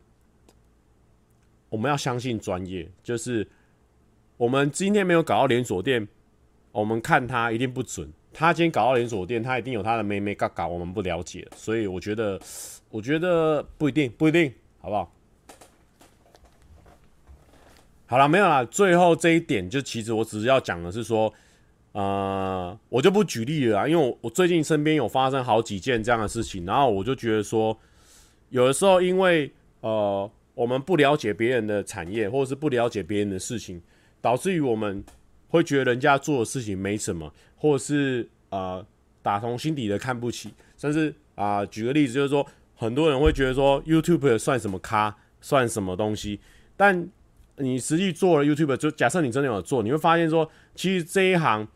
[1.69, 3.47] 我们要相信专业，就是
[4.37, 6.07] 我们今天没有搞到连锁店，
[6.71, 8.11] 我们看他一定不准。
[8.33, 12.39] 他今天搞到连锁店，他一定有他的妹妹嘎嘎，我们不了解，所以我觉得，
[12.89, 15.11] 我觉得不一定，不一定，好不好？
[18.07, 18.65] 好了，没有了。
[18.65, 21.33] 最后这一点，就其实我只是要讲的是说，
[21.93, 27.77] 呃，我就不举例了，因为我我最近身边有发生好几件这样的事情，然后我就觉得说，
[28.49, 33.81] 有的时候因为呃我们不了解别人的产业，或者是不了解别人的事情，
[34.19, 35.01] 导致于我们
[35.51, 38.83] 会觉得人家做的事情没什么，或者是呃
[39.21, 42.43] 打从心底的看不起，甚至啊、呃，举个例子就是说，
[42.75, 46.39] 很多人会觉得说 YouTube 算什么咖，算什么东西，
[46.75, 47.07] 但
[47.57, 51.67] 你实际做了 YouTube，就假设你真的有做，你会发现说，其实这一行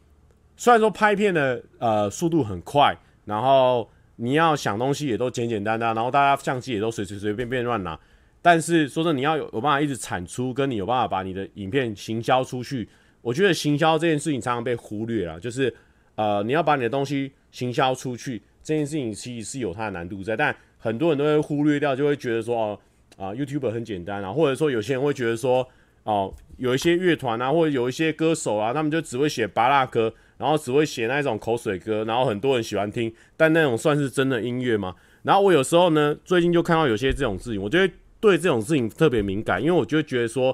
[0.56, 8.00] 虽然说拍片的呃速度很快，然后你要想东西也都简简单单，然后大家相机也都随随随便便乱拿，
[8.42, 12.88] 但是说真的，你要有有办法一直产出，跟你有办法把你的影片行销出去，
[13.26, 15.74] 我觉得行销这件事情常常被忽略了，就是
[16.14, 22.80] 呃你要把你的东西行销出去这件事情其实是有它的难度在，但很多人都会忽略掉，就会觉得说哦。
[23.18, 25.66] 啊，YouTube 很简单啊，或者说有些人会觉得说，
[26.04, 34.94] 哦，有一些乐团啊，或者有一些歌手啊，他们就只会写芭乐歌，然后只会写那种口水歌，然后很多人喜欢听，但那种算是真的音乐吗？
[35.24, 40.54] 然后我有时候呢，最近就看到有些这种事情，我就会对这种事情特别敏感，因为我就会觉得说，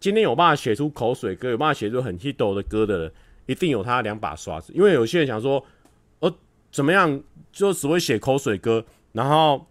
[0.00, 3.12] 今天有办法写出口水歌，有办法写出很 hit 的歌的人，
[3.46, 5.64] 一定有他两把刷子，因为有些人想说，
[6.20, 6.34] 呃，
[6.70, 7.22] 怎么样，
[7.52, 9.66] 就只会写口水歌，然后。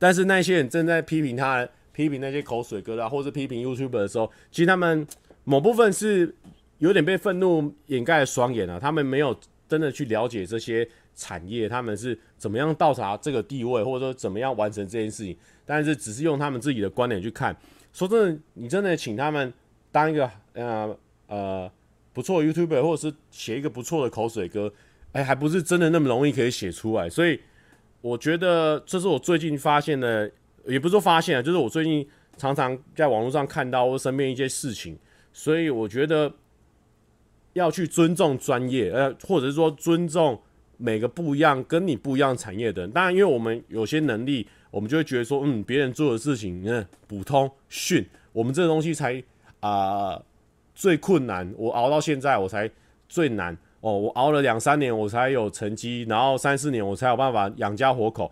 [0.00, 5.04] 但是那些人正在批评他、批评那些口水歌啊，或是批评 YouTube 的时候，其实他们
[5.42, 6.32] 某部分是
[6.78, 8.78] 有点被愤怒掩盖了双眼啊。
[8.78, 15.36] 他们没有真的去了解这些产业，他们是怎么样到达这个地位，或者说怎么样完成这件事情。
[15.66, 17.56] 但是只是用他们自己的观点去看。
[17.98, 19.52] 说真的，你真的请他们
[19.90, 20.96] 当一个呃
[21.26, 21.70] 呃
[22.12, 24.72] 不错 YouTuber，或者是写一个不错的口水歌，
[25.12, 27.10] 哎，还不是真的那么容易可以写出来。
[27.10, 27.40] 所以。
[28.00, 30.30] 我觉得这是我最近发现的，
[30.66, 34.96] 也不是说发现啊，就是我最近常常在网络上看到或身边一些事情，
[35.32, 36.32] 所以我觉得
[37.54, 40.40] 要去尊重专业，呃，或者是说尊重
[40.76, 42.90] 每个不一样、跟你不一样产业的人。
[42.92, 49.22] 当然，因为我们有些能力，我们就会觉得说，嗯，别人做的事情，嗯，普通逊，我们这个东西才
[49.60, 50.20] 啊、
[50.74, 51.52] 最困难。
[51.56, 52.70] 我熬到现在，我才
[53.08, 53.96] 最难哦。
[53.98, 58.30] 我熬了两三年，我才有成绩，然后三四年我才有办法养家活口。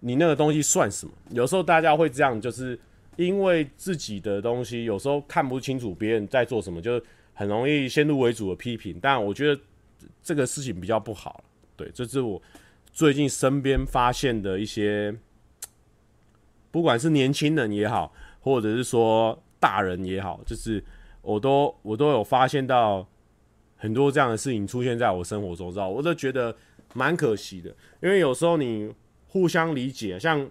[0.00, 1.12] 你那个东西算什么？
[1.30, 2.78] 有时候大家会这样，就是
[3.16, 7.00] 因为自己的东西，有时候看不清楚别人在做什么，就
[7.32, 8.98] 很容易先入为主的批评。
[9.00, 9.60] 但我觉得
[10.22, 11.42] 这个事情比较不好。
[11.74, 12.40] 对，这是我
[12.92, 15.14] 最近身边发现的一些，
[16.76, 20.84] 不管是年轻人也好，或者是说大人也好，就是
[21.22, 23.08] 我都我都有发现到
[23.76, 26.54] 很多这样的事情出现在我生活中，知道，我都觉得
[26.92, 27.70] 蛮可惜的，
[28.02, 28.92] 因为有时候你。
[29.28, 30.48] 互相理解，像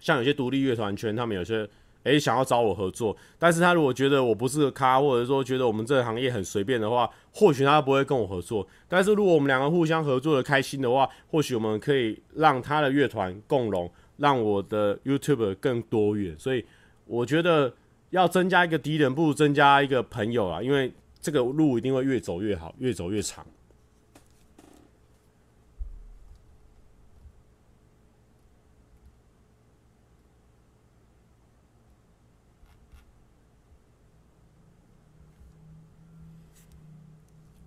[0.00, 1.68] 像有些独立乐团圈，他们有些
[2.02, 8.66] 诶、想要找我合作，但是他如果觉得我不是个咖，或者说觉得我们这个行业很随便的话，或许他不会跟我合作。
[8.88, 13.88] 但是如果我们两个互相合作的开心的话，或许我们可以让他的乐团共荣，
[14.18, 16.38] 让我的 YouTube 更多元。
[16.38, 16.64] 所以
[17.06, 17.74] 我觉得
[18.10, 23.44] 要增加一个敌人，不如增加一个朋友啊，因为这个路一定会越走越好，越走越长。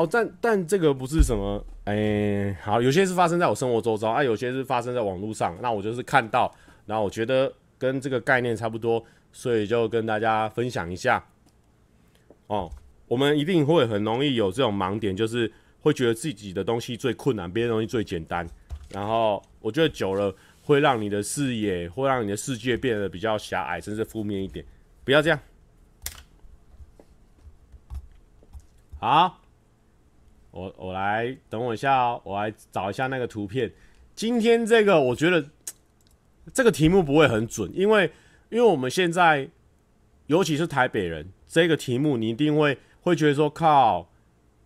[0.02, 5.56] 哦，但但这个不是什么，哎、好，有些是发生在我生活周遭啊，有些是发生在网络上。
[5.62, 6.52] 那我就是看到，
[6.88, 11.24] 然后我觉得跟这个概念差不多，所以就跟大家分享一下。
[12.47, 12.70] 哦，
[13.08, 18.47] 我们一定会很容易有这种盲点，就是会觉得自己的东西最困难，别的东西最简单。
[18.89, 20.34] 然后我觉得久了
[20.64, 24.66] 会让你的视野，会让你的世界变得比较狭隘，甚至负面一点。
[25.04, 25.39] 不要这样。
[28.99, 29.41] 好。
[30.52, 33.72] 我我来等我一下哦，我来找一下那个图片。
[34.14, 35.43] 今天这个我觉得
[36.54, 38.12] 这个题目不会很准，因为
[38.49, 39.49] 因为我们现在
[40.28, 44.10] 尤其是台北人，这个题目你一定会会觉得说靠，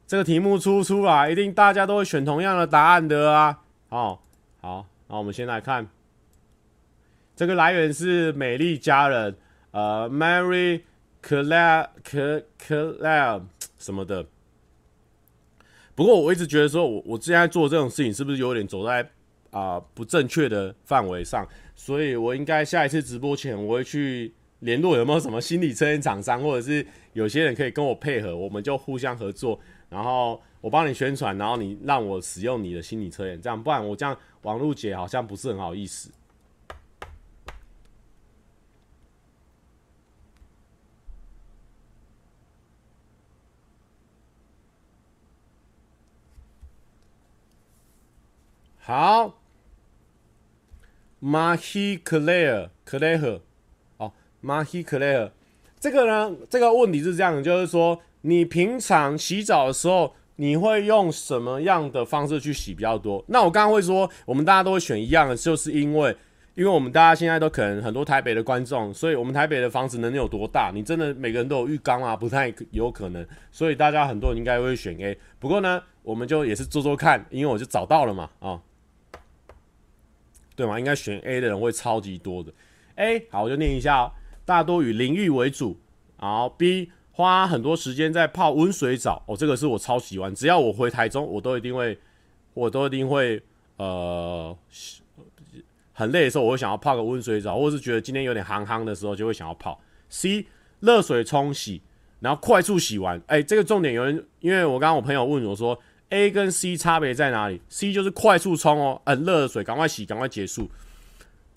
[0.07, 3.61] 这个题目出出来，一定大家都会选同样的答案的啊。
[3.89, 4.19] 哦，
[4.61, 5.87] 好，那我们先来看，
[7.35, 9.37] 这个来源是美丽佳人，
[9.71, 10.81] 呃，Mary
[11.21, 11.89] Claire
[12.59, 13.43] Claire
[13.77, 14.25] 什么的。
[15.95, 19.09] 不过我一直觉得说，我我现在做这种事情是不是有点走在
[19.51, 21.47] 啊、不正确的范围上？
[21.73, 36.11] 所以我应该下一次直播前，我会去联络有没有什么心理测验厂商，或者是有些人可以跟我配合，我们就互相合作，然后我帮你宣传，然后你让我使用你的心理测验，这样不然我这样网路姐好像不是很好意思。
[48.87, 49.39] 好
[51.19, 53.39] ，Marie Claire Claire，
[53.97, 54.13] 哦
[54.43, 55.31] ，Marie Claire，
[55.79, 63.25] 这个呢，这个问题是这样的，就是说，你平常洗澡的时候，你会用什么样的方式去洗比较多？
[63.29, 66.15] 那我刚刚会说，我们大家都会选一样的，就是因为，
[66.53, 70.69] 因为我们大家现在都可能很多台北的观众，所以我们台北的房子能有多大？
[70.71, 72.15] 你真的每个人都有浴缸啊？
[72.15, 75.17] 不太有可能，所以大家很多人应该会选 A。
[75.39, 78.61] 不过呢，我们就也是做做看，因为我就找到了嘛，啊、
[80.55, 80.79] 对吗？
[80.79, 82.51] 应该选 A 的人会超级多的。
[82.95, 84.11] A 好，我就念一下。
[84.45, 85.77] 大多以淋浴为主。
[86.19, 89.23] 然后 B 花很多时间在泡温水澡。
[89.27, 90.33] 哦，这个是我超喜欢。
[90.33, 91.97] 只要我回台中，我都一定会，
[92.53, 93.41] 我都一定会，
[93.77, 94.57] 呃，
[95.91, 99.79] 很累的时候，我会想要泡个温水澡，或者是觉得今天有点夯夯的时候，就会想要泡。
[100.09, 100.45] C
[100.79, 101.81] 热水冲洗，
[102.21, 103.21] 然后快速洗完。
[103.27, 105.77] 哎，这个重点有人，因为我刚刚我朋友问我说。
[106.09, 110.69] A 跟 C 差别在哪里？C 就是快速冲哦，很热的水，赶快洗，赶快结束。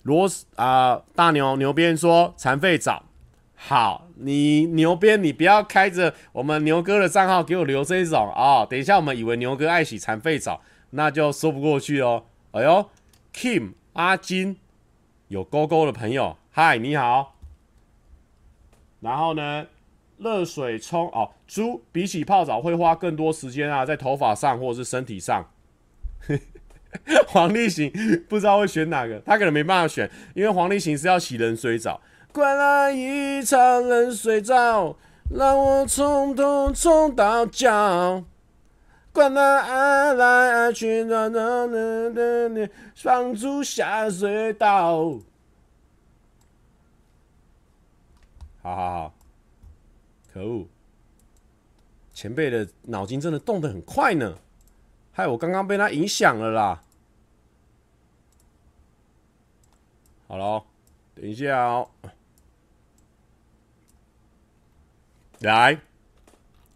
[0.03, 3.03] 罗斯啊，大牛牛鞭说残废澡，
[3.55, 8.65] 好，你牛鞭你不要开着我们牛哥的账号给我留这种哦。
[8.69, 12.25] 等一下我们以为牛哥爱洗残废澡，那就说不过去哦。
[12.51, 12.89] 哎呦
[13.33, 14.57] ，Kim 阿金
[15.27, 17.35] 有勾勾的朋友，嗨，你好。
[19.01, 19.67] 然后呢？
[20.19, 25.49] 热水冲哦，猪比起泡澡会花更多时间啊，在头发上或者是身体上。
[27.27, 27.91] 黄立行
[28.27, 32.01] 不知道会选哪个，他可能没办法选，因为黄立行是要洗冷水澡。
[32.33, 33.57] 灌了一场
[33.87, 34.97] 冷水澡，
[35.31, 38.23] 让我从头冲到脚。
[39.11, 45.19] 灌了爱来爱去，让让让让让放逐下水道。
[48.61, 49.18] 好好好。
[50.39, 50.65] 可恶！
[52.13, 54.37] 前辈的脑筋真的动得很快呢，
[55.11, 56.81] 害我刚刚被他影响了啦。
[60.29, 60.63] 好了，
[61.13, 61.89] 等一下哦。
[65.39, 65.81] 来，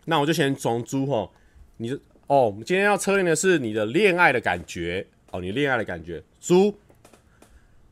[0.03, 1.31] 那我就先从猪吼，
[1.77, 1.89] 你
[2.27, 6.21] 哦，我们今天要测验的是你的恋爱的感觉哦，你恋爱的感觉。
[6.41, 6.77] 猪，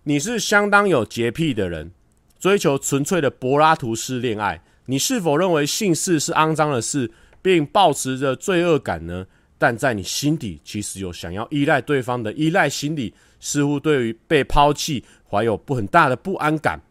[0.04, 1.92] 你是相当有洁癖的人，
[2.38, 4.62] 追求纯粹的柏拉图式恋爱。
[4.86, 7.12] 你是否认为性事是肮脏的事，
[7.42, 9.28] 并抱持着罪恶感呢？
[9.58, 16.82] 但在你心底，其实有想要依赖对方的依赖心理，似乎对于被抛弃怀有不很大的不安感。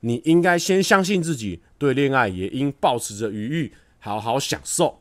[0.00, 5.00] 你应该先相信自己，对恋爱也应抱持着余裕，好好享受。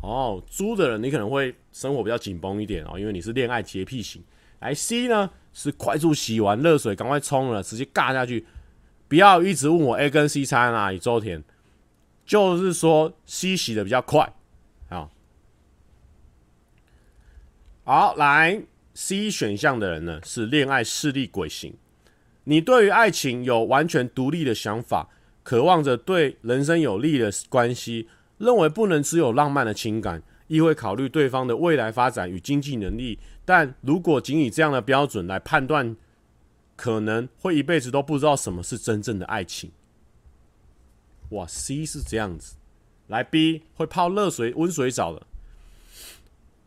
[0.00, 4.22] 哦，猪的人你可能会生活比较紧绷一点哦，因为你是恋爱洁癖型。
[4.60, 8.46] 来 C 呢是快速洗完热水，赶快冲了，直接尬下去，
[9.14, 10.98] 不要一直问我 A 跟 C 差在哪里。
[10.98, 11.40] 周田
[12.26, 14.34] 就是说 C 洗的比较快。
[14.88, 15.08] 好，
[17.84, 18.60] 好，来
[18.92, 21.74] C 选项的人呢是恋爱势利鬼型。
[22.42, 25.08] 你对于爱情有完全独立的想法，
[25.44, 28.08] 渴望着对人生有利的关系，
[28.38, 33.20] 认为不能只有浪漫的情感，亦会考虑对方的未来发展与经济能力。
[33.44, 35.94] 但如果仅以这样的标准来判断，
[36.76, 39.70] 可能会一辈子都不知道什么是真正的爱情。
[41.30, 42.56] 哇，C 是这样子，
[43.06, 45.26] 来 B 会泡热水温水澡的。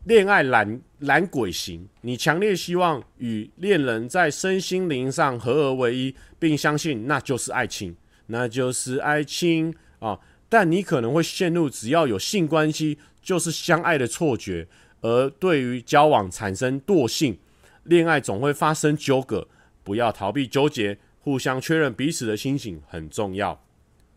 [0.03, 7.95] 恋爱懒懒鬼型，你强烈希望与恋人在身心灵上合而为一，并相信那就是爱情，
[8.28, 10.18] 那就是爱情啊！
[10.47, 14.70] 但你可能会陷入只要有性关系就是相爱的错觉，
[15.01, 17.38] 而对于交往产生惰性，
[17.84, 19.45] 恋爱总会发生纠葛。
[19.88, 23.58] 不要逃避纠结，互相确认彼此的心情很重要。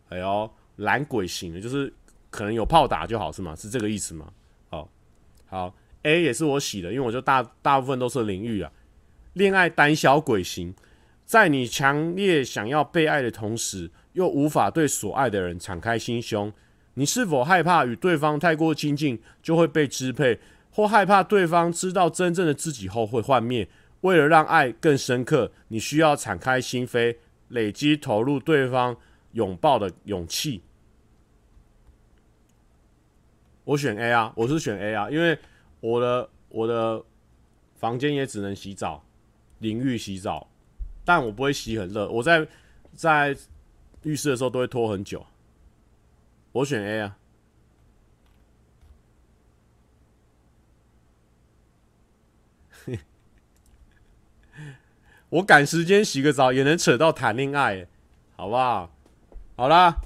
[0.09, 1.95] 哎呦，懒鬼型的，就是
[2.29, 3.55] 可能有炮打就好，是吗？
[3.55, 4.33] 是这个意思吗？
[4.69, 4.91] 好，
[5.47, 5.73] 好。
[6.03, 8.73] A 也是我洗的，因为我就大大部分都是淋浴啊。
[9.35, 10.75] 恋爱胆小鬼型，
[11.25, 16.53] 在你强烈想要被爱的同时，又无法对所爱的人敞开心胸。
[16.95, 20.41] 你是否害怕与对方太过亲近就会被支配，
[20.73, 23.69] 或害怕对方知道真正的自己后会幻灭？
[24.03, 27.17] 为了让爱更深刻，你需要敞开心扉，
[27.49, 28.97] 累积投入对方
[29.33, 30.63] 拥抱的勇气。
[33.65, 35.39] 我选 A 啊，我是选 A 啊，因为。
[35.83, 37.03] 我的我的
[37.79, 39.03] 房间也只能洗澡，
[39.61, 40.47] 淋浴洗澡，
[41.07, 42.07] 但我不会洗很热。
[42.11, 42.47] 我在
[42.93, 43.35] 在
[44.03, 45.25] 浴室的时候都会拖很久。
[46.53, 47.17] 我选 A 啊，
[55.31, 57.87] 我赶时间洗个澡也能扯到谈恋爱，
[58.37, 58.93] 好不好？
[59.57, 59.97] 好啦，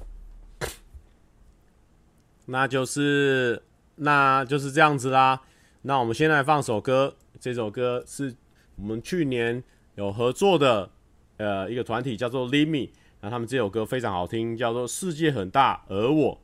[2.46, 3.62] 那就是
[3.96, 5.40] 那就是这样子啦。
[5.82, 8.34] 那我们现在放首歌，这首歌是
[8.76, 9.62] 我们去年
[9.94, 10.90] 有合作的，
[11.38, 16.40] 呃，一个团体叫做 Limi，那他们这首歌非常好听，叫做《世界很大而我》，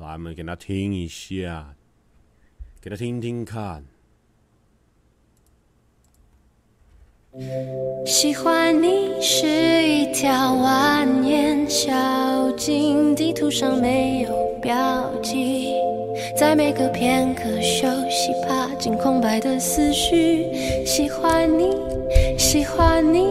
[0.00, 1.74] 来，我们给他听一下，
[2.80, 3.84] 给他听听看。
[8.06, 11.92] 喜欢你是一条蜿蜒小
[12.56, 14.30] 径，地图上没有
[14.62, 14.74] 标
[15.22, 15.74] 记。
[16.34, 20.46] 在每个片刻休息，爬进空白的思绪。
[20.86, 21.76] 喜欢你，
[22.38, 23.26] 喜欢你，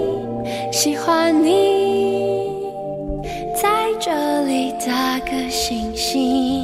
[0.72, 2.51] 喜欢你，
[3.56, 3.68] 在
[3.99, 6.55] 这里打个星星。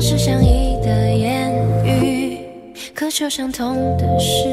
[0.00, 1.50] 是相依的言
[1.84, 2.38] 语，
[2.94, 4.44] 渴求相同的事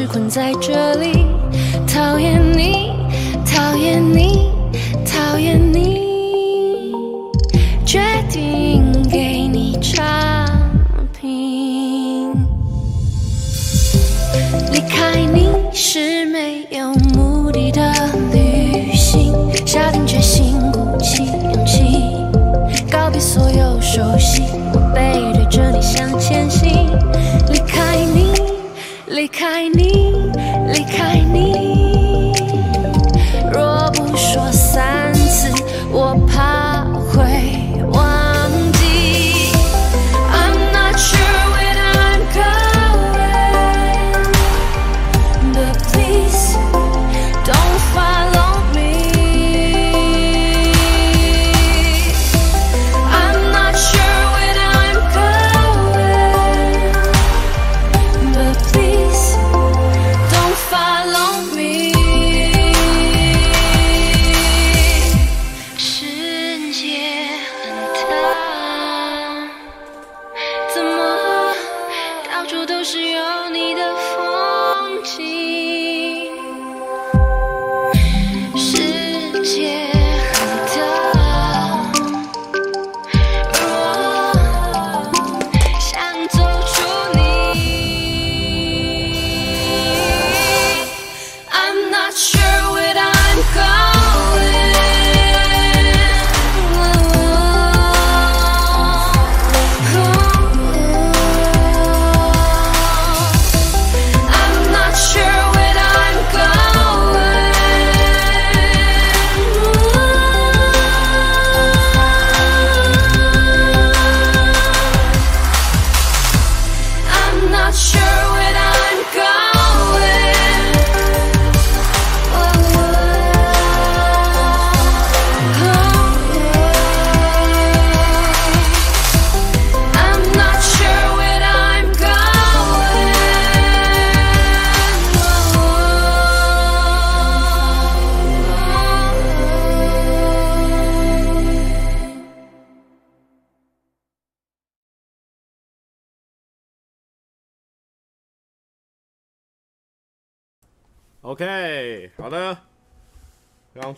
[0.00, 1.26] 是困在这里，
[1.84, 2.40] 讨厌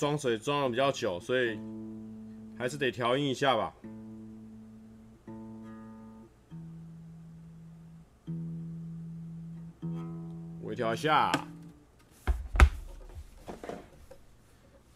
[0.01, 1.61] 装水装的比较久，所以
[2.57, 3.75] 还是得调音一下吧。
[10.63, 11.31] 微调一下。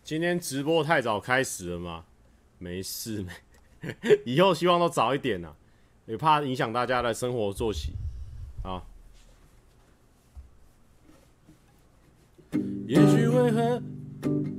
[0.03, 2.07] 今天直播太早开始了吗？
[2.59, 3.27] 没事，
[4.25, 5.55] 以后希望都早一点呐，
[6.07, 7.93] 也怕影响大家的生活作息。
[8.63, 8.83] 啊。
[12.87, 13.83] 也许为何，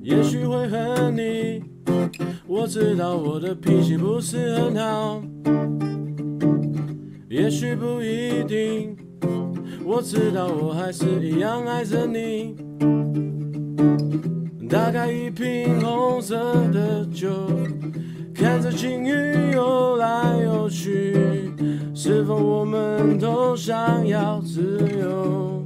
[0.05, 1.63] 也许会恨你。
[2.45, 5.19] 我知道我的脾气不是很好，
[7.27, 8.95] 也许不一定。
[9.83, 12.55] 我知道我还是一样爱着你。
[14.69, 17.27] 打开一瓶红色的酒，
[18.31, 21.51] 看着情侣游来游去，
[21.95, 25.65] 是否我们都想要自由？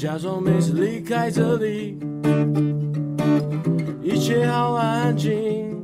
[0.00, 1.98] 假装没事离开这里，
[4.00, 5.74] 一切好安静，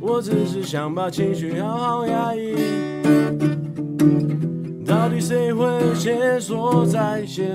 [0.00, 2.54] 我只是想把情绪好好压抑。
[4.86, 7.50] 到底谁会先说再见？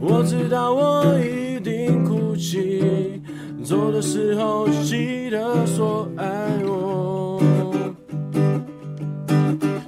[0.00, 3.22] 我知道我一定哭泣，
[3.62, 6.26] 走的时候记得说爱
[6.64, 7.40] 我，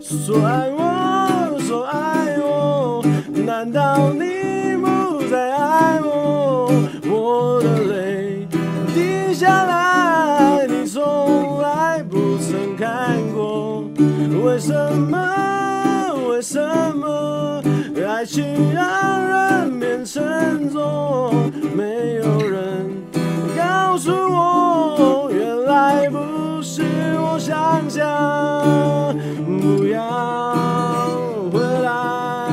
[0.00, 0.69] 说爱
[18.30, 21.50] 爱情让人变沉重？
[21.74, 22.88] 没有人
[23.56, 26.84] 告诉我，原来不是
[27.18, 29.18] 我想象。
[29.60, 31.10] 不要
[31.50, 32.52] 回来，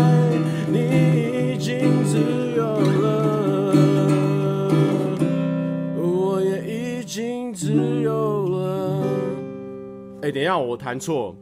[0.67, 2.17] 你已经自
[2.55, 2.65] 由
[3.03, 3.75] 了，
[5.95, 7.71] 我也已经自
[8.01, 9.03] 由了。
[10.23, 11.35] 哎、等一下，我弹错，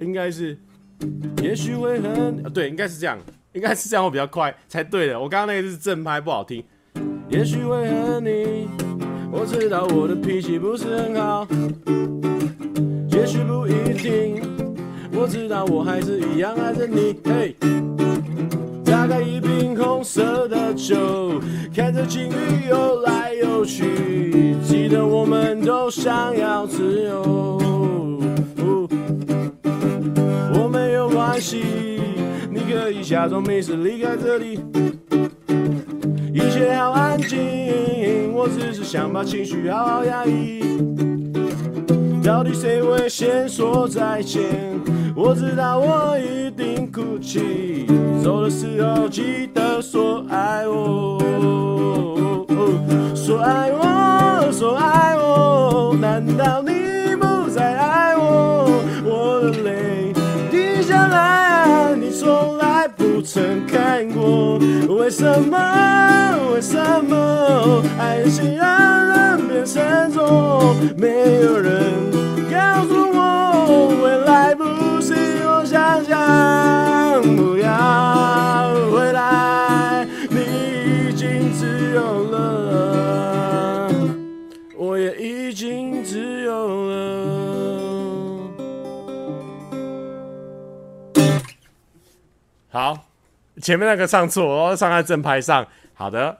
[0.00, 0.58] 应该是，
[1.42, 3.18] 也许会很，对，应该是这样，
[3.56, 5.18] 应该是这样会比较快才对的。
[5.18, 6.62] 我刚刚那个是正拍，不好听。
[7.30, 8.68] 也许会恨你，
[9.32, 11.48] 我知道我的脾气不是很好，
[13.10, 14.42] 也许不一定，
[15.10, 17.16] 我知道我还是一样爱着你。
[17.24, 17.56] 嘿，
[18.84, 21.40] 打开一瓶红色的酒，
[21.74, 28.05] 看着情侣游来游去，记得我们都想要自由。
[33.06, 34.58] 假装没事离开这里，
[36.34, 40.60] 一切好安静，我只是想把情绪好好压抑。
[42.24, 44.42] 到底谁会先说再见？
[45.14, 47.86] 我知道我一定哭泣。
[48.24, 51.20] 走的时候记得说爱我，
[53.14, 55.96] 说爱我，说爱我。
[56.00, 56.72] 难道你
[63.36, 64.58] 盛开过。
[64.96, 65.58] 为什么？
[66.54, 67.82] 为什么？
[67.98, 72.10] 爱情让人变沉重，没有人
[72.50, 74.54] 告诉我，未来？
[74.54, 74.64] 不
[75.02, 75.12] 是
[75.46, 77.20] 我想象。
[77.36, 80.38] 不要回来，你
[81.10, 82.00] 已经自由
[82.30, 83.92] 了，
[84.78, 86.94] 我也已经自由了。
[92.70, 93.05] 好。
[93.60, 95.66] 前面那个唱错，我要唱在正拍上。
[95.94, 96.38] 好的，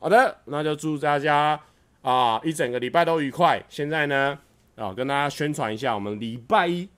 [0.00, 1.60] 好的，那就祝大家
[2.02, 3.62] 啊一整个礼拜都愉快。
[3.68, 4.38] 现在呢，
[4.76, 6.88] 啊跟大家宣传一下，我们礼拜一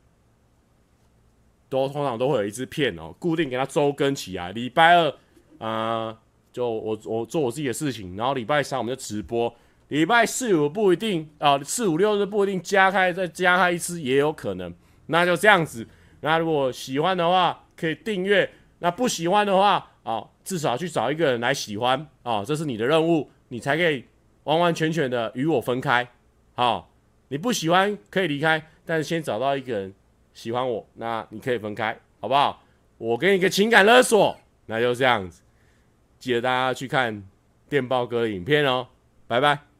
[1.68, 4.52] 都通常都会有一支片哦，固定给它周更起来。
[4.52, 5.14] 礼拜二
[5.58, 6.18] 啊、
[6.52, 9.54] 就我我做我自己的事情，然后礼拜三我们就直播。
[9.88, 14.74] 礼拜四五不一定啊，四五六日不一定加开再加开一次也有可能。
[15.06, 15.86] 那就这样子。
[16.20, 18.50] 那如果喜欢的话，可以订阅，
[18.82, 24.04] 那不喜欢的话，啊，至少去找一个人来喜欢，啊，这是你的任务，你才可以
[24.42, 26.08] 完完全全的与我分开，
[26.56, 26.90] 好，
[27.28, 29.94] 你不喜欢可以离开，但是先找到一个人
[30.34, 32.64] 喜欢我，那你可以分开，好不好？
[32.98, 34.36] 我给你个情感勒索，
[34.66, 35.42] 那就这样子，
[36.18, 37.22] 记得大家去看
[37.68, 38.88] 电报哥的影片哦，
[39.28, 39.71] 拜拜。